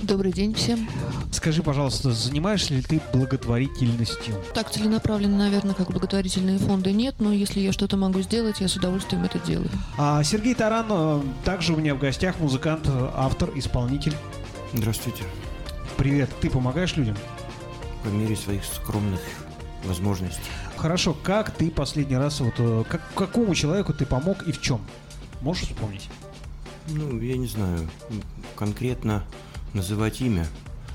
[0.02, 0.88] Добрый день всем.
[1.32, 4.36] Скажи, пожалуйста, занимаешься ли ты благотворительностью?
[4.54, 8.76] Так целенаправленно, наверное, как благотворительные фонды нет, но если я что-то могу сделать, я с
[8.76, 9.70] удовольствием это делаю.
[9.98, 14.14] А Сергей Таран э, также у меня в гостях, музыкант, автор, исполнитель.
[14.74, 15.24] Здравствуйте.
[15.98, 16.30] Привет.
[16.41, 17.18] Ты помогаешь людям?
[18.04, 19.22] По мере своих скромных
[19.84, 20.41] возможностей.
[20.76, 21.18] Хорошо.
[21.24, 24.80] Как ты последний раз, вот, э, как, какому человеку ты помог и в чем?
[25.41, 26.08] Можешь вспомнить?
[26.89, 27.89] Ну, я не знаю,
[28.56, 29.24] конкретно
[29.74, 30.47] называть имя.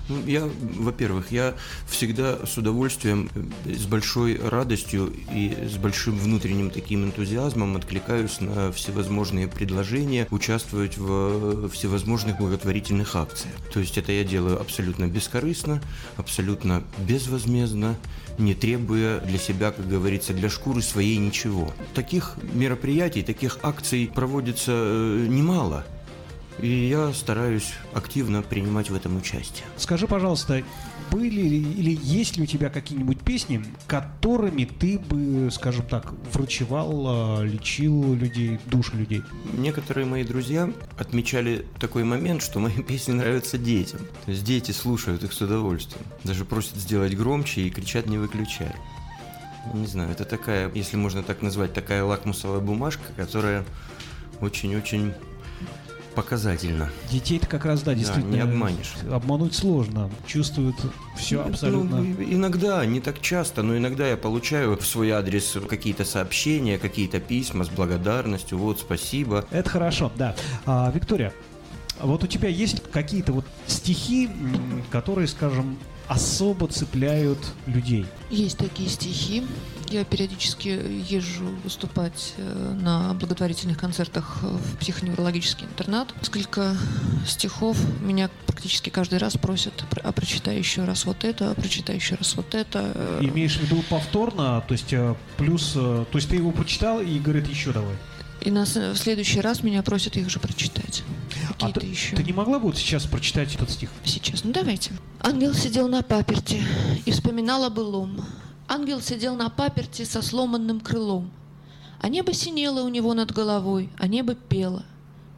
[0.09, 0.49] Ну, я,
[0.79, 1.55] во-первых, я
[1.89, 8.73] всегда с удовольствием, э, с большой радостью и с большим внутренним таким энтузиазмом откликаюсь на
[8.73, 13.55] всевозможные предложения участвовать в э, всевозможных благотворительных акциях.
[13.73, 15.81] То есть это я делаю абсолютно бескорыстно,
[16.17, 17.97] абсолютно безвозмездно,
[18.39, 21.73] не требуя для себя, как говорится, для шкуры своей ничего.
[21.95, 25.85] Таких мероприятий, таких акций проводится э, немало.
[26.59, 29.65] И я стараюсь активно принимать в этом участие.
[29.77, 30.63] Скажи, пожалуйста,
[31.11, 37.43] были ли или есть ли у тебя какие-нибудь песни, которыми ты бы, скажем так, врачевал,
[37.43, 39.23] э, лечил людей, души людей?
[39.53, 44.01] Некоторые мои друзья отмечали такой момент, что мои песни нравятся детям.
[44.25, 46.05] То есть дети слушают их с удовольствием.
[46.25, 48.75] Даже просят сделать громче и кричат «не выключай».
[49.75, 53.65] Не знаю, это такая, если можно так назвать, такая лакмусовая бумажка, которая
[54.41, 55.15] очень-очень
[56.13, 56.91] показательно.
[57.11, 58.35] Детей-то как раз, да, действительно.
[58.35, 58.95] не обманешь.
[59.11, 60.11] Обмануть сложно.
[60.27, 60.77] Чувствуют
[61.17, 62.03] все абсолютно.
[62.03, 67.21] Ну, иногда, не так часто, но иногда я получаю в свой адрес какие-то сообщения, какие-то
[67.21, 68.59] письма с благодарностью.
[68.59, 69.45] Вот, спасибо.
[69.51, 70.35] Это хорошо, да.
[70.67, 71.33] А, Виктория,
[72.01, 74.29] вот у тебя есть какие-то вот стихи,
[74.91, 78.07] которые, скажем, особо цепляют людей?
[78.31, 79.45] Есть такие стихи.
[79.93, 80.69] Я периодически
[81.11, 86.09] езжу выступать э, на благотворительных концертах в психоневрологический интернат.
[86.19, 86.75] Несколько
[87.27, 91.97] стихов меня практически каждый раз просят, «Про- а прочитай еще раз вот это, а прочитай
[91.97, 93.19] еще раз вот это.
[93.21, 97.19] Имеешь в виду повторно, то есть э, плюс, э, то есть ты его прочитал и
[97.19, 97.95] говорит еще давай.
[98.41, 101.03] И на в следующий раз меня просят их же прочитать.
[101.61, 102.17] А ты, еще.
[102.17, 103.91] ты не могла бы вот сейчас прочитать этот стих?
[104.05, 104.93] Сейчас, ну давайте.
[105.21, 106.63] Ангел сидел на паперти
[107.05, 108.25] и вспоминал о былом.
[108.69, 111.31] Ангел сидел на паперти со сломанным крылом.
[112.01, 114.85] А небо синело у него над головой, а небо пело.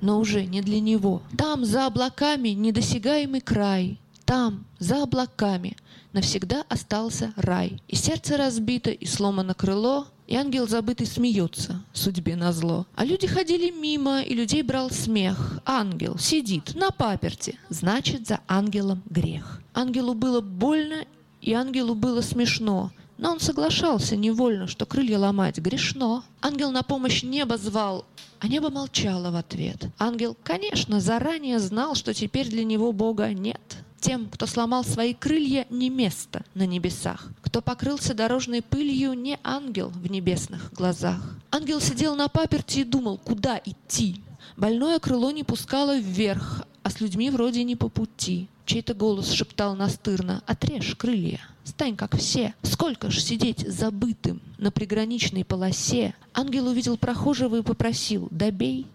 [0.01, 1.23] Но уже не для него.
[1.37, 3.99] Там, за облаками, недосягаемый край.
[4.25, 5.77] Там, за облаками,
[6.13, 7.83] навсегда остался рай.
[7.89, 12.87] И сердце разбито, и сломано крыло, и ангел забытый смеется судьбе на зло.
[12.95, 15.61] А люди ходили мимо, и людей брал смех.
[15.67, 19.61] Ангел сидит на паперти, значит, за ангелом грех.
[19.75, 21.05] Ангелу было больно,
[21.43, 22.91] и ангелу было смешно.
[23.17, 26.25] Но он соглашался невольно, что крылья ломать грешно.
[26.41, 28.05] Ангел на помощь небо звал,
[28.41, 29.87] а небо молчало в ответ.
[29.99, 33.61] Ангел, конечно, заранее знал, что теперь для него Бога нет.
[34.01, 37.31] Тем, кто сломал свои крылья, не место на небесах.
[37.41, 41.21] Кто покрылся дорожной пылью, не ангел в небесных глазах.
[41.51, 44.21] Ангел сидел на паперти и думал, куда идти.
[44.59, 48.49] Больное крыло не пускало вверх, а с людьми вроде не по пути.
[48.67, 52.55] Чей-то голос шептал настырно «Отрежь крылья, стань как все».
[52.63, 56.15] Сколько ж сидеть забытым на приграничной полосе?
[56.33, 58.87] Ангел увидел прохожего и попросил «Добей».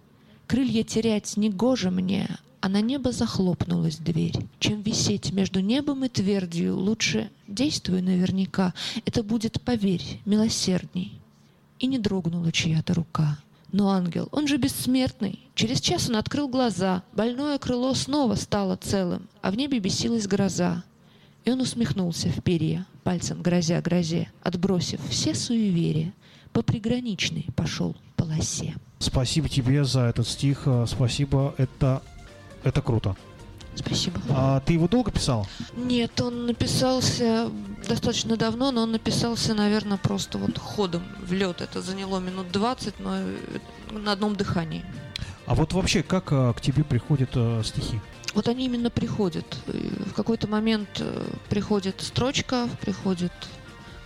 [0.47, 2.27] Крылья терять не гоже мне,
[2.61, 4.35] а на небо захлопнулась дверь.
[4.59, 8.73] Чем висеть между небом и твердью, лучше действуй наверняка.
[9.05, 11.21] Это будет, поверь, милосердней.
[11.77, 13.37] И не дрогнула чья-то рука.
[13.71, 15.47] Но ангел, он же бессмертный.
[15.55, 17.03] Через час он открыл глаза.
[17.13, 20.83] Больное крыло снова стало целым, а в небе бесилась гроза.
[21.45, 26.13] И он усмехнулся в перья, пальцем грозя грозе, отбросив все суеверия.
[26.51, 28.75] По приграничной пошел полосе.
[28.97, 32.01] Спасибо тебе за этот стих, э, спасибо, это,
[32.63, 33.15] это круто.
[33.85, 34.19] Спасибо.
[34.29, 35.47] А ты его долго писал?
[35.75, 37.49] Нет, он написался
[37.87, 41.61] достаточно давно, но он написался, наверное, просто вот ходом в лед.
[41.61, 43.37] Это заняло минут 20, но э,
[43.91, 44.83] на одном дыхании.
[45.45, 47.99] А вот вообще, как э, к тебе приходят э, стихи?
[48.35, 49.45] Вот они именно приходят.
[49.65, 51.01] В какой-то момент
[51.49, 53.31] приходит строчка, приходит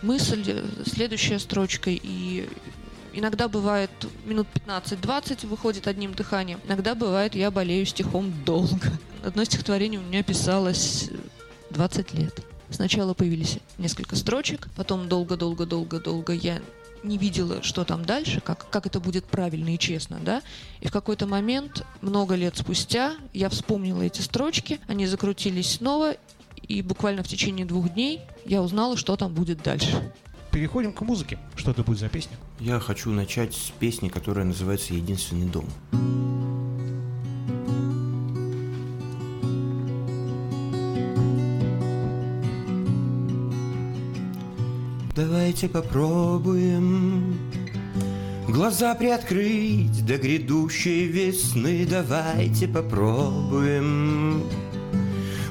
[0.01, 2.47] мысль, следующая строчка, и
[3.11, 3.91] иногда бывает
[4.24, 6.61] минут 15-20 выходит одним дыханием.
[6.65, 8.91] Иногда бывает, я болею стихом долго.
[9.24, 11.15] Одно стихотворение у меня писалось э,
[11.69, 12.45] 20 лет.
[12.69, 16.61] Сначала появились несколько строчек, потом долго-долго-долго-долго я
[17.03, 20.41] не видела, что там дальше, как, как это будет правильно и честно, да.
[20.82, 26.15] И в какой-то момент, много лет спустя, я вспомнила эти строчки, они закрутились снова,
[26.61, 30.11] и буквально в течение двух дней я узнала, что там будет дальше.
[30.51, 31.39] Переходим к музыке.
[31.55, 32.38] Что это будет за песня?
[32.59, 35.65] Я хочу начать с песни, которая называется «Единственный дом».
[45.54, 47.38] Давайте попробуем
[48.47, 51.86] Глаза приоткрыть до грядущей весны.
[51.88, 54.45] Давайте попробуем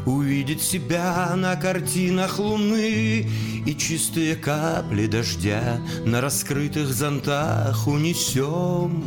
[0.05, 3.29] Увидеть себя на картинах луны
[3.65, 9.05] И чистые капли дождя На раскрытых зонтах унесем.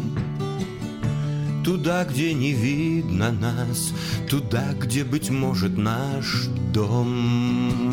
[1.66, 3.92] Туда, где не видно нас
[4.30, 7.85] Туда, где, быть может, наш дом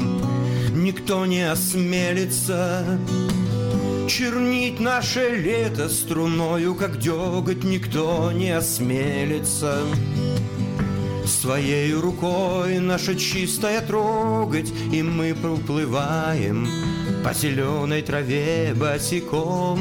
[1.03, 2.86] Никто не осмелится
[4.09, 9.80] Чернить наше лето струною, как деготь Никто не осмелится.
[11.26, 16.68] Своей рукой наше чистое трогать И мы проплываем
[17.24, 19.80] по зеленой траве босиком.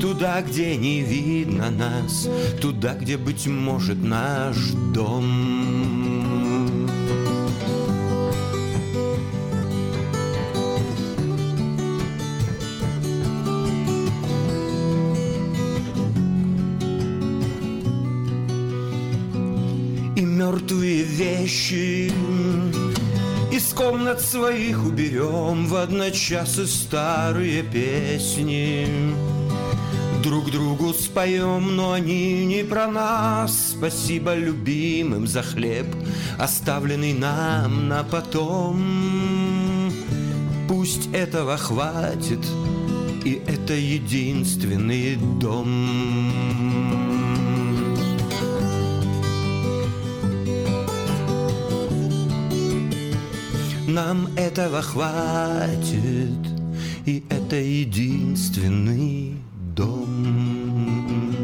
[0.00, 2.28] Туда, где не видно нас
[2.60, 4.56] Туда, где, быть может, наш
[4.92, 5.55] дом
[21.56, 22.12] вещи
[23.50, 28.86] из комнат своих уберем В одночасы старые песни.
[30.22, 33.74] Друг другу споем, но они не про нас.
[33.76, 35.86] Спасибо любимым за хлеб,
[36.38, 39.92] оставленный нам на потом.
[40.68, 42.44] Пусть этого хватит,
[43.24, 46.15] и это единственный дом
[53.96, 56.46] Нам этого хватит,
[57.06, 59.36] и это единственный
[59.74, 61.34] дом.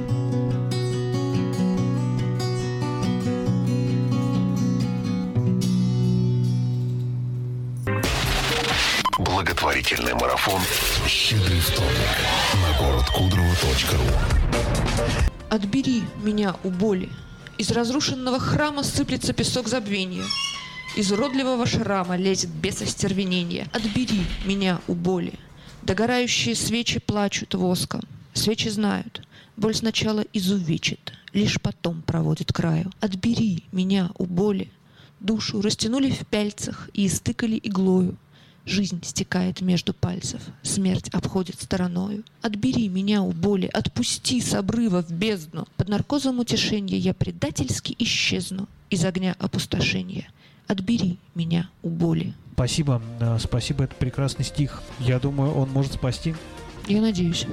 [9.16, 10.61] Благотворительный марафон
[11.09, 12.18] «Щедрый вторник»
[12.61, 14.11] на городкудрово.ру
[15.48, 17.09] Отбери меня у боли.
[17.57, 20.24] Из разрушенного храма сыплется песок забвения.
[20.95, 23.66] Из уродливого шрама лезет без остервенения.
[23.72, 25.32] Отбери меня у боли.
[25.82, 28.03] Догорающие свечи плачут воском.
[28.34, 29.26] Свечи знают.
[29.57, 32.93] Боль сначала изувечит, лишь потом проводит краю.
[33.01, 34.70] Отбери меня у боли.
[35.18, 38.18] Душу растянули в пяльцах и истыкали иглою.
[38.66, 42.22] Жизнь стекает между пальцев, смерть обходит стороною.
[42.43, 45.66] Отбери меня у боли, отпусти с обрыва в бездну.
[45.76, 50.28] Под наркозом утешения я предательски исчезну из огня опустошения.
[50.72, 52.32] Отбери меня у боли.
[52.54, 53.02] Спасибо,
[53.38, 54.82] спасибо, это прекрасный стих.
[55.00, 56.34] Я думаю, он может спасти.
[56.88, 57.46] Я надеюсь.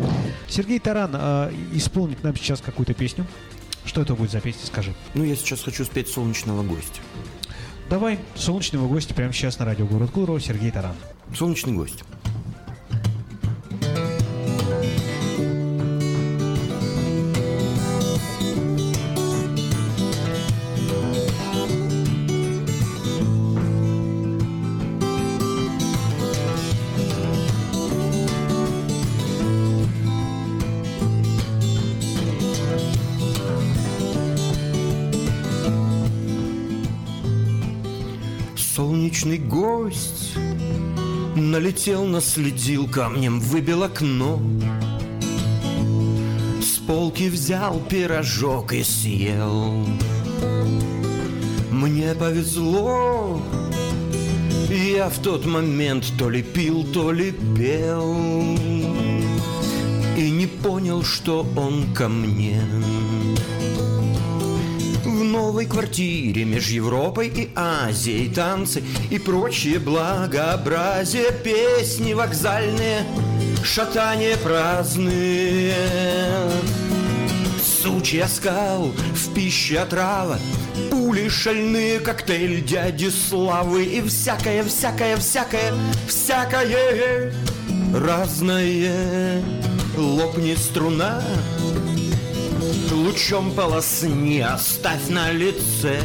[0.48, 3.26] Сергей Таран э, исполнит нам сейчас какую-то песню.
[3.84, 4.94] Что это будет за песня, скажи?
[5.16, 7.02] Ну, я сейчас хочу спеть «Солнечного гостя».
[7.90, 10.96] Давай, солнечного гостя прямо сейчас на радио Город Кудрово, Сергей Таран.
[11.36, 12.06] Солнечный гость.
[39.20, 40.36] Солнечный гость
[41.36, 44.40] Налетел, наследил камнем, выбил окно.
[46.62, 49.86] С полки взял пирожок и съел.
[51.70, 53.42] Мне повезло
[54.70, 58.16] Я в тот момент то ли пил, то ли пел.
[60.18, 62.62] И не понял, что он ко мне
[65.50, 73.04] новой квартире меж Европой и Азией танцы и прочие благообразия, песни вокзальные,
[73.64, 75.74] шатания праздные.
[77.82, 80.38] Сучья скал, в пище отрава,
[80.92, 85.74] пули шальные, коктейль дяди Славы и всякое, всякое, всякое,
[86.08, 87.34] всякое
[87.96, 89.42] разное.
[89.98, 91.24] Лопни струна,
[93.10, 96.00] Лучом полосни оставь на лице.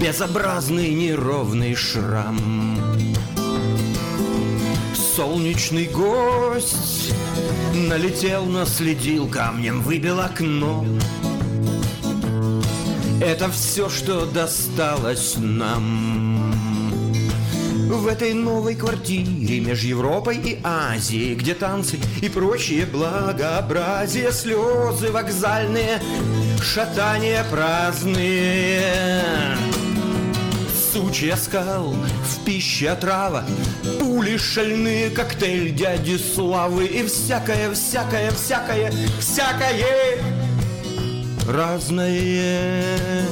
[0.00, 2.76] Безобразный неровный шрам.
[5.14, 7.14] Солнечный гость
[7.74, 10.84] Налетел, наследил камнем, выбил окно.
[13.20, 16.15] Это все, что досталось нам
[17.88, 26.00] в этой новой квартире меж Европой и Азией, где танцы и прочие благообразия, слезы вокзальные,
[26.60, 28.82] шатания праздные.
[30.92, 33.44] Сучья скал, в пище отрава,
[34.00, 40.18] пули шальные, коктейль дяди Славы и всякое, всякое, всякое, всякое
[41.46, 43.26] разное.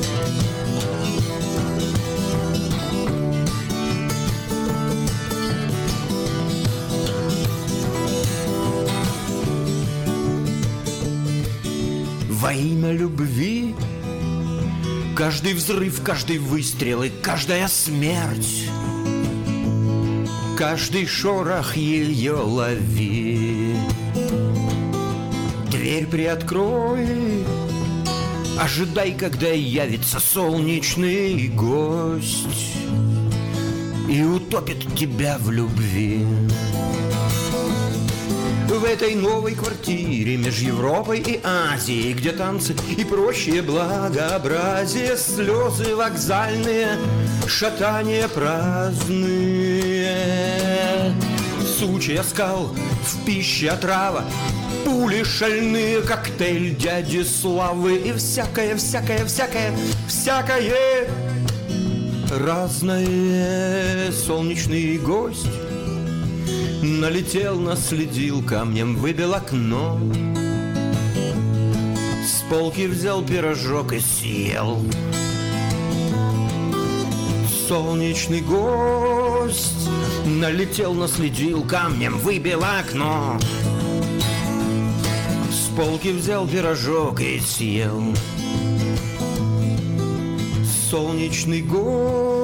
[12.45, 13.75] Во имя любви.
[15.17, 18.69] Каждый взрыв, каждый выстрел и каждая смерть.
[20.59, 23.75] Каждый шорох ее лови.
[25.71, 27.47] Дверь приоткрой.
[28.61, 32.77] Ожидай, когда явится солнечный гость
[34.07, 36.27] И утопит тебя в любви
[38.79, 46.99] в этой новой квартире меж Европой и Азией, где танцы и прочие благообразия, слезы вокзальные,
[47.47, 49.15] шатания праздные.
[51.79, 54.25] Сучья скал, в пище отрава,
[54.85, 59.73] пули шальные, коктейль дяди Славы и всякое, всякое, всякое,
[60.09, 61.09] всякое
[62.31, 65.47] разное солнечный гость
[66.85, 69.99] Налетел, наследил камнем, выбил окно.
[72.27, 74.85] С полки взял пирожок и съел.
[77.67, 79.89] Солнечный гость
[80.27, 83.39] Налетел, наследил камнем, выбил окно.
[85.51, 88.15] С полки взял пирожок и съел.
[90.91, 92.44] Солнечный гость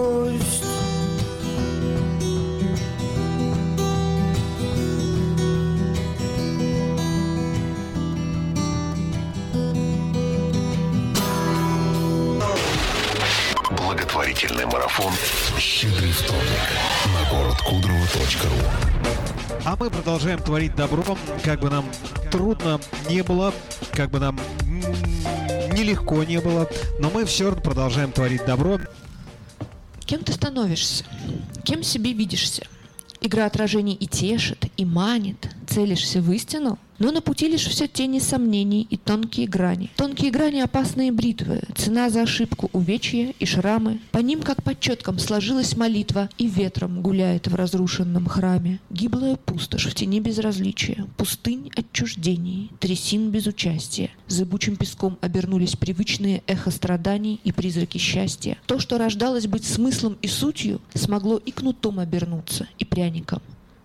[14.90, 15.12] марафон
[15.58, 16.44] «Щедрый вторник»
[17.06, 18.56] на городкудрово.ру
[19.64, 21.84] А мы продолжаем творить добро, как бы нам
[22.30, 23.54] трудно не было,
[23.92, 24.38] как бы нам
[25.72, 26.68] нелегко не было,
[26.98, 28.80] но мы все равно продолжаем творить добро.
[30.00, 31.04] Кем ты становишься?
[31.64, 32.66] Кем себе видишься?
[33.20, 35.48] Игра отражений и тешит, и манит.
[35.70, 39.88] Целишься в истину, но на пути лишь все тени сомнений и тонкие грани.
[39.94, 44.00] Тонкие грани— опасные бритвы, цена за ошибку— увечья и шрамы.
[44.10, 48.80] По ним, как по четкам, сложилась молитва, и ветром гуляет в разрушенном храме.
[48.90, 54.10] Гиблая пустошь в тени безразличия, пустынь отчуждений, трясин без участия.
[54.26, 58.58] Зыбучим песком обернулись привычные эхо страданий и призраки счастья.
[58.66, 63.40] То, что рождалось быть смыслом и сутью, смогло и кнутом обернуться, и пряником.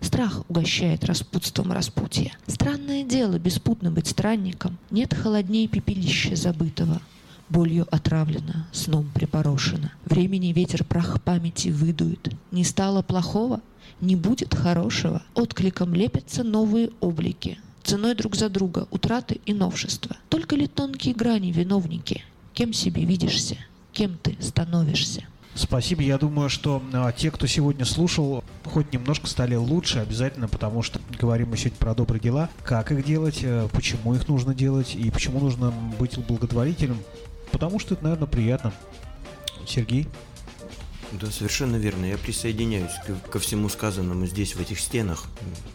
[0.06, 2.32] Страх угощает распутством распутья.
[2.46, 4.78] Странное дело беспутно быть странником.
[4.92, 7.02] Нет холоднее пепелища забытого.
[7.48, 9.90] Болью отравлено, сном припорошено.
[10.04, 12.32] Времени ветер прах памяти выдует.
[12.52, 13.62] Не стало плохого,
[14.00, 15.24] не будет хорошего.
[15.34, 17.58] Откликом лепятся новые облики.
[17.82, 20.16] Ценой друг за друга утраты и новшества.
[20.28, 22.22] Только ли тонкие грани виновники?
[22.54, 23.56] Кем себе видишься?
[23.92, 25.24] Кем ты становишься?
[25.56, 26.02] Спасибо.
[26.02, 31.00] Я думаю, что а, те, кто сегодня слушал, хоть немножко стали лучше обязательно, потому что
[31.18, 32.50] говорим мы сегодня про добрые дела.
[32.62, 36.98] Как их делать, э, почему их нужно делать и почему нужно быть благотворителем.
[37.52, 38.72] Потому что это, наверное, приятно.
[39.66, 40.06] Сергей?
[41.12, 42.04] Да, совершенно верно.
[42.04, 45.24] Я присоединяюсь к- ко всему сказанному здесь, в этих стенах.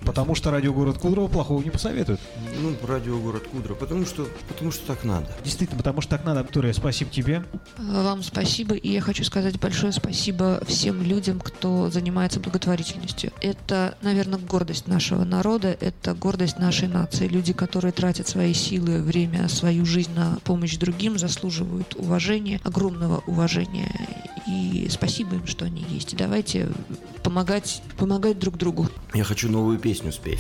[0.06, 2.20] Потому что радио «Город Кудрово» плохого не посоветует.
[2.60, 5.34] Ну, радио «Город Кудро», потому что, потому что так надо.
[5.44, 6.42] Действительно, потому что так надо.
[6.42, 7.46] Виктория, спасибо тебе.
[7.78, 13.32] Вам спасибо, и я хочу сказать большое спасибо всем людям, кто занимается благотворительностью.
[13.42, 17.28] Это, наверное, гордость нашего народа, это гордость нашей нации.
[17.28, 23.92] Люди, которые тратят свои силы, время, свою жизнь на помощь другим, заслуживают уважения, огромного уважения.
[24.48, 26.14] И спасибо им, что они есть.
[26.14, 26.70] И давайте
[27.24, 28.88] помогать, помогать друг другу.
[29.14, 30.40] Я хочу новую песню спеть.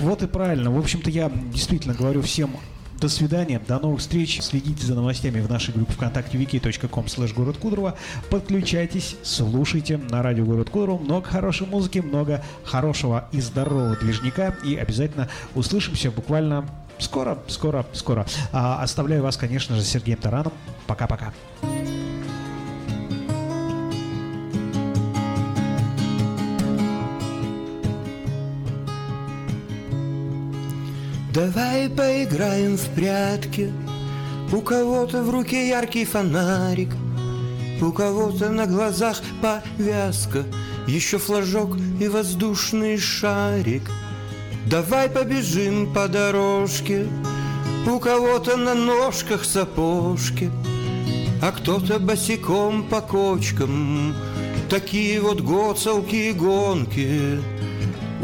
[0.00, 0.70] Вот и правильно.
[0.70, 2.56] В общем-то, я действительно говорю всем
[3.00, 4.40] до свидания, до новых встреч.
[4.42, 7.96] Следите за новостями в нашей группе ВКонтакте wiki.com slash город Кудрово.
[8.30, 10.98] Подключайтесь, слушайте на радио Город Кудрово.
[10.98, 14.56] Много хорошей музыки, много хорошего и здорового движника.
[14.64, 16.68] И обязательно услышимся буквально
[16.98, 18.26] скоро, скоро, скоро.
[18.52, 20.52] А, оставляю вас, конечно же, с Сергеем Тараном.
[20.86, 21.32] Пока-пока.
[31.38, 33.72] Давай поиграем в прятки.
[34.52, 36.88] У кого-то в руке яркий фонарик
[37.80, 40.44] У кого-то на глазах повязка
[40.88, 43.82] Еще флажок и воздушный шарик.
[44.66, 47.06] Давай побежим по дорожке
[47.86, 50.50] У кого-то на ножках сапожки
[51.40, 54.12] А кто-то босиком по кочкам.
[54.68, 57.38] Такие вот гоцалки и гонки.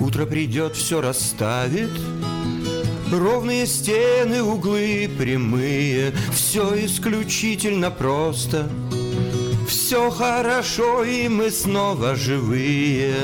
[0.00, 1.92] Утро придет, все расставит
[3.12, 8.68] Ровные стены, углы прямые, все исключительно просто.
[9.68, 13.14] Все хорошо, и мы снова живые.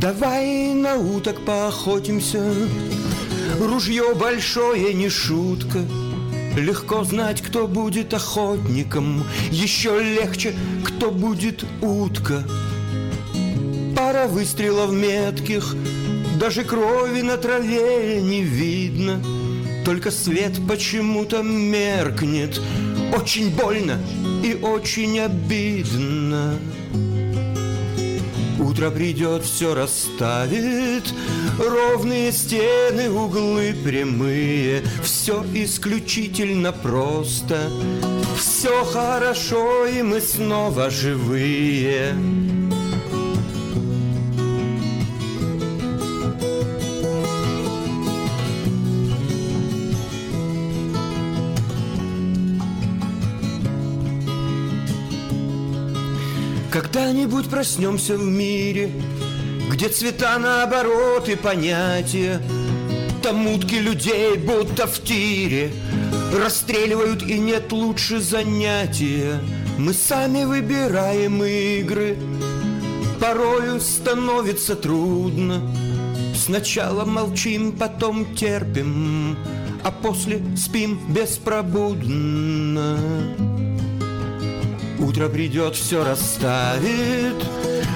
[0.00, 2.42] Давай на уток поохотимся,
[3.60, 5.80] Ружье большое не шутка.
[6.56, 12.42] Легко знать, кто будет охотником, Еще легче, кто будет утка.
[13.96, 15.74] Пара выстрелов метких,
[16.38, 19.22] Даже крови на траве не видно,
[19.84, 22.60] Только свет почему-то меркнет,
[23.16, 23.98] Очень больно
[24.42, 26.54] и очень обидно.
[28.80, 31.12] Утро придет, все расставит.
[31.58, 34.82] Ровные стены, углы прямые.
[35.02, 37.70] Все исключительно просто.
[38.38, 42.14] Все хорошо, и мы снова живые
[57.30, 58.90] Когда-нибудь проснемся в мире,
[59.70, 62.42] где цвета наоборот и понятия.
[63.22, 65.70] Там утки людей будто в тире
[66.36, 69.38] Расстреливают и нет лучше занятия.
[69.78, 72.16] Мы сами выбираем игры
[73.20, 75.62] Порою становится трудно.
[76.34, 79.36] Сначала молчим, потом терпим
[79.84, 82.98] А после спим беспробудно
[85.10, 87.34] Утро придет, все расставит.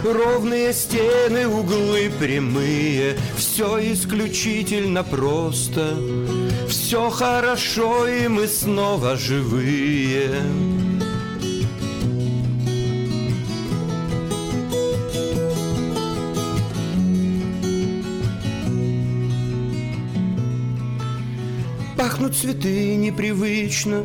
[0.02, 3.16] Ровные стены, углы прямые.
[3.36, 5.96] Все исключительно просто.
[6.68, 10.42] Все хорошо, и мы снова живые.
[21.96, 24.02] Пахнут цветы непривычно.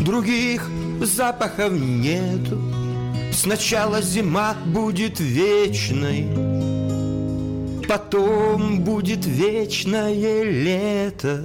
[0.00, 0.68] Других
[1.04, 2.58] запахов нету.
[3.32, 6.26] Сначала зима будет вечной
[7.88, 11.40] Потом будет вечное лето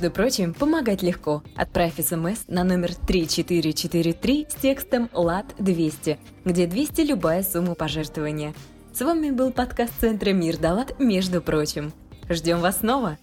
[0.00, 1.42] Между прочим, помогать легко.
[1.56, 8.54] Отправь смс на номер 3443 с текстом ЛАД-200, где 200 любая сумма пожертвования.
[8.92, 11.92] С вами был подкаст Центра Мир Далат «Между прочим».
[12.28, 13.18] Ждем вас снова!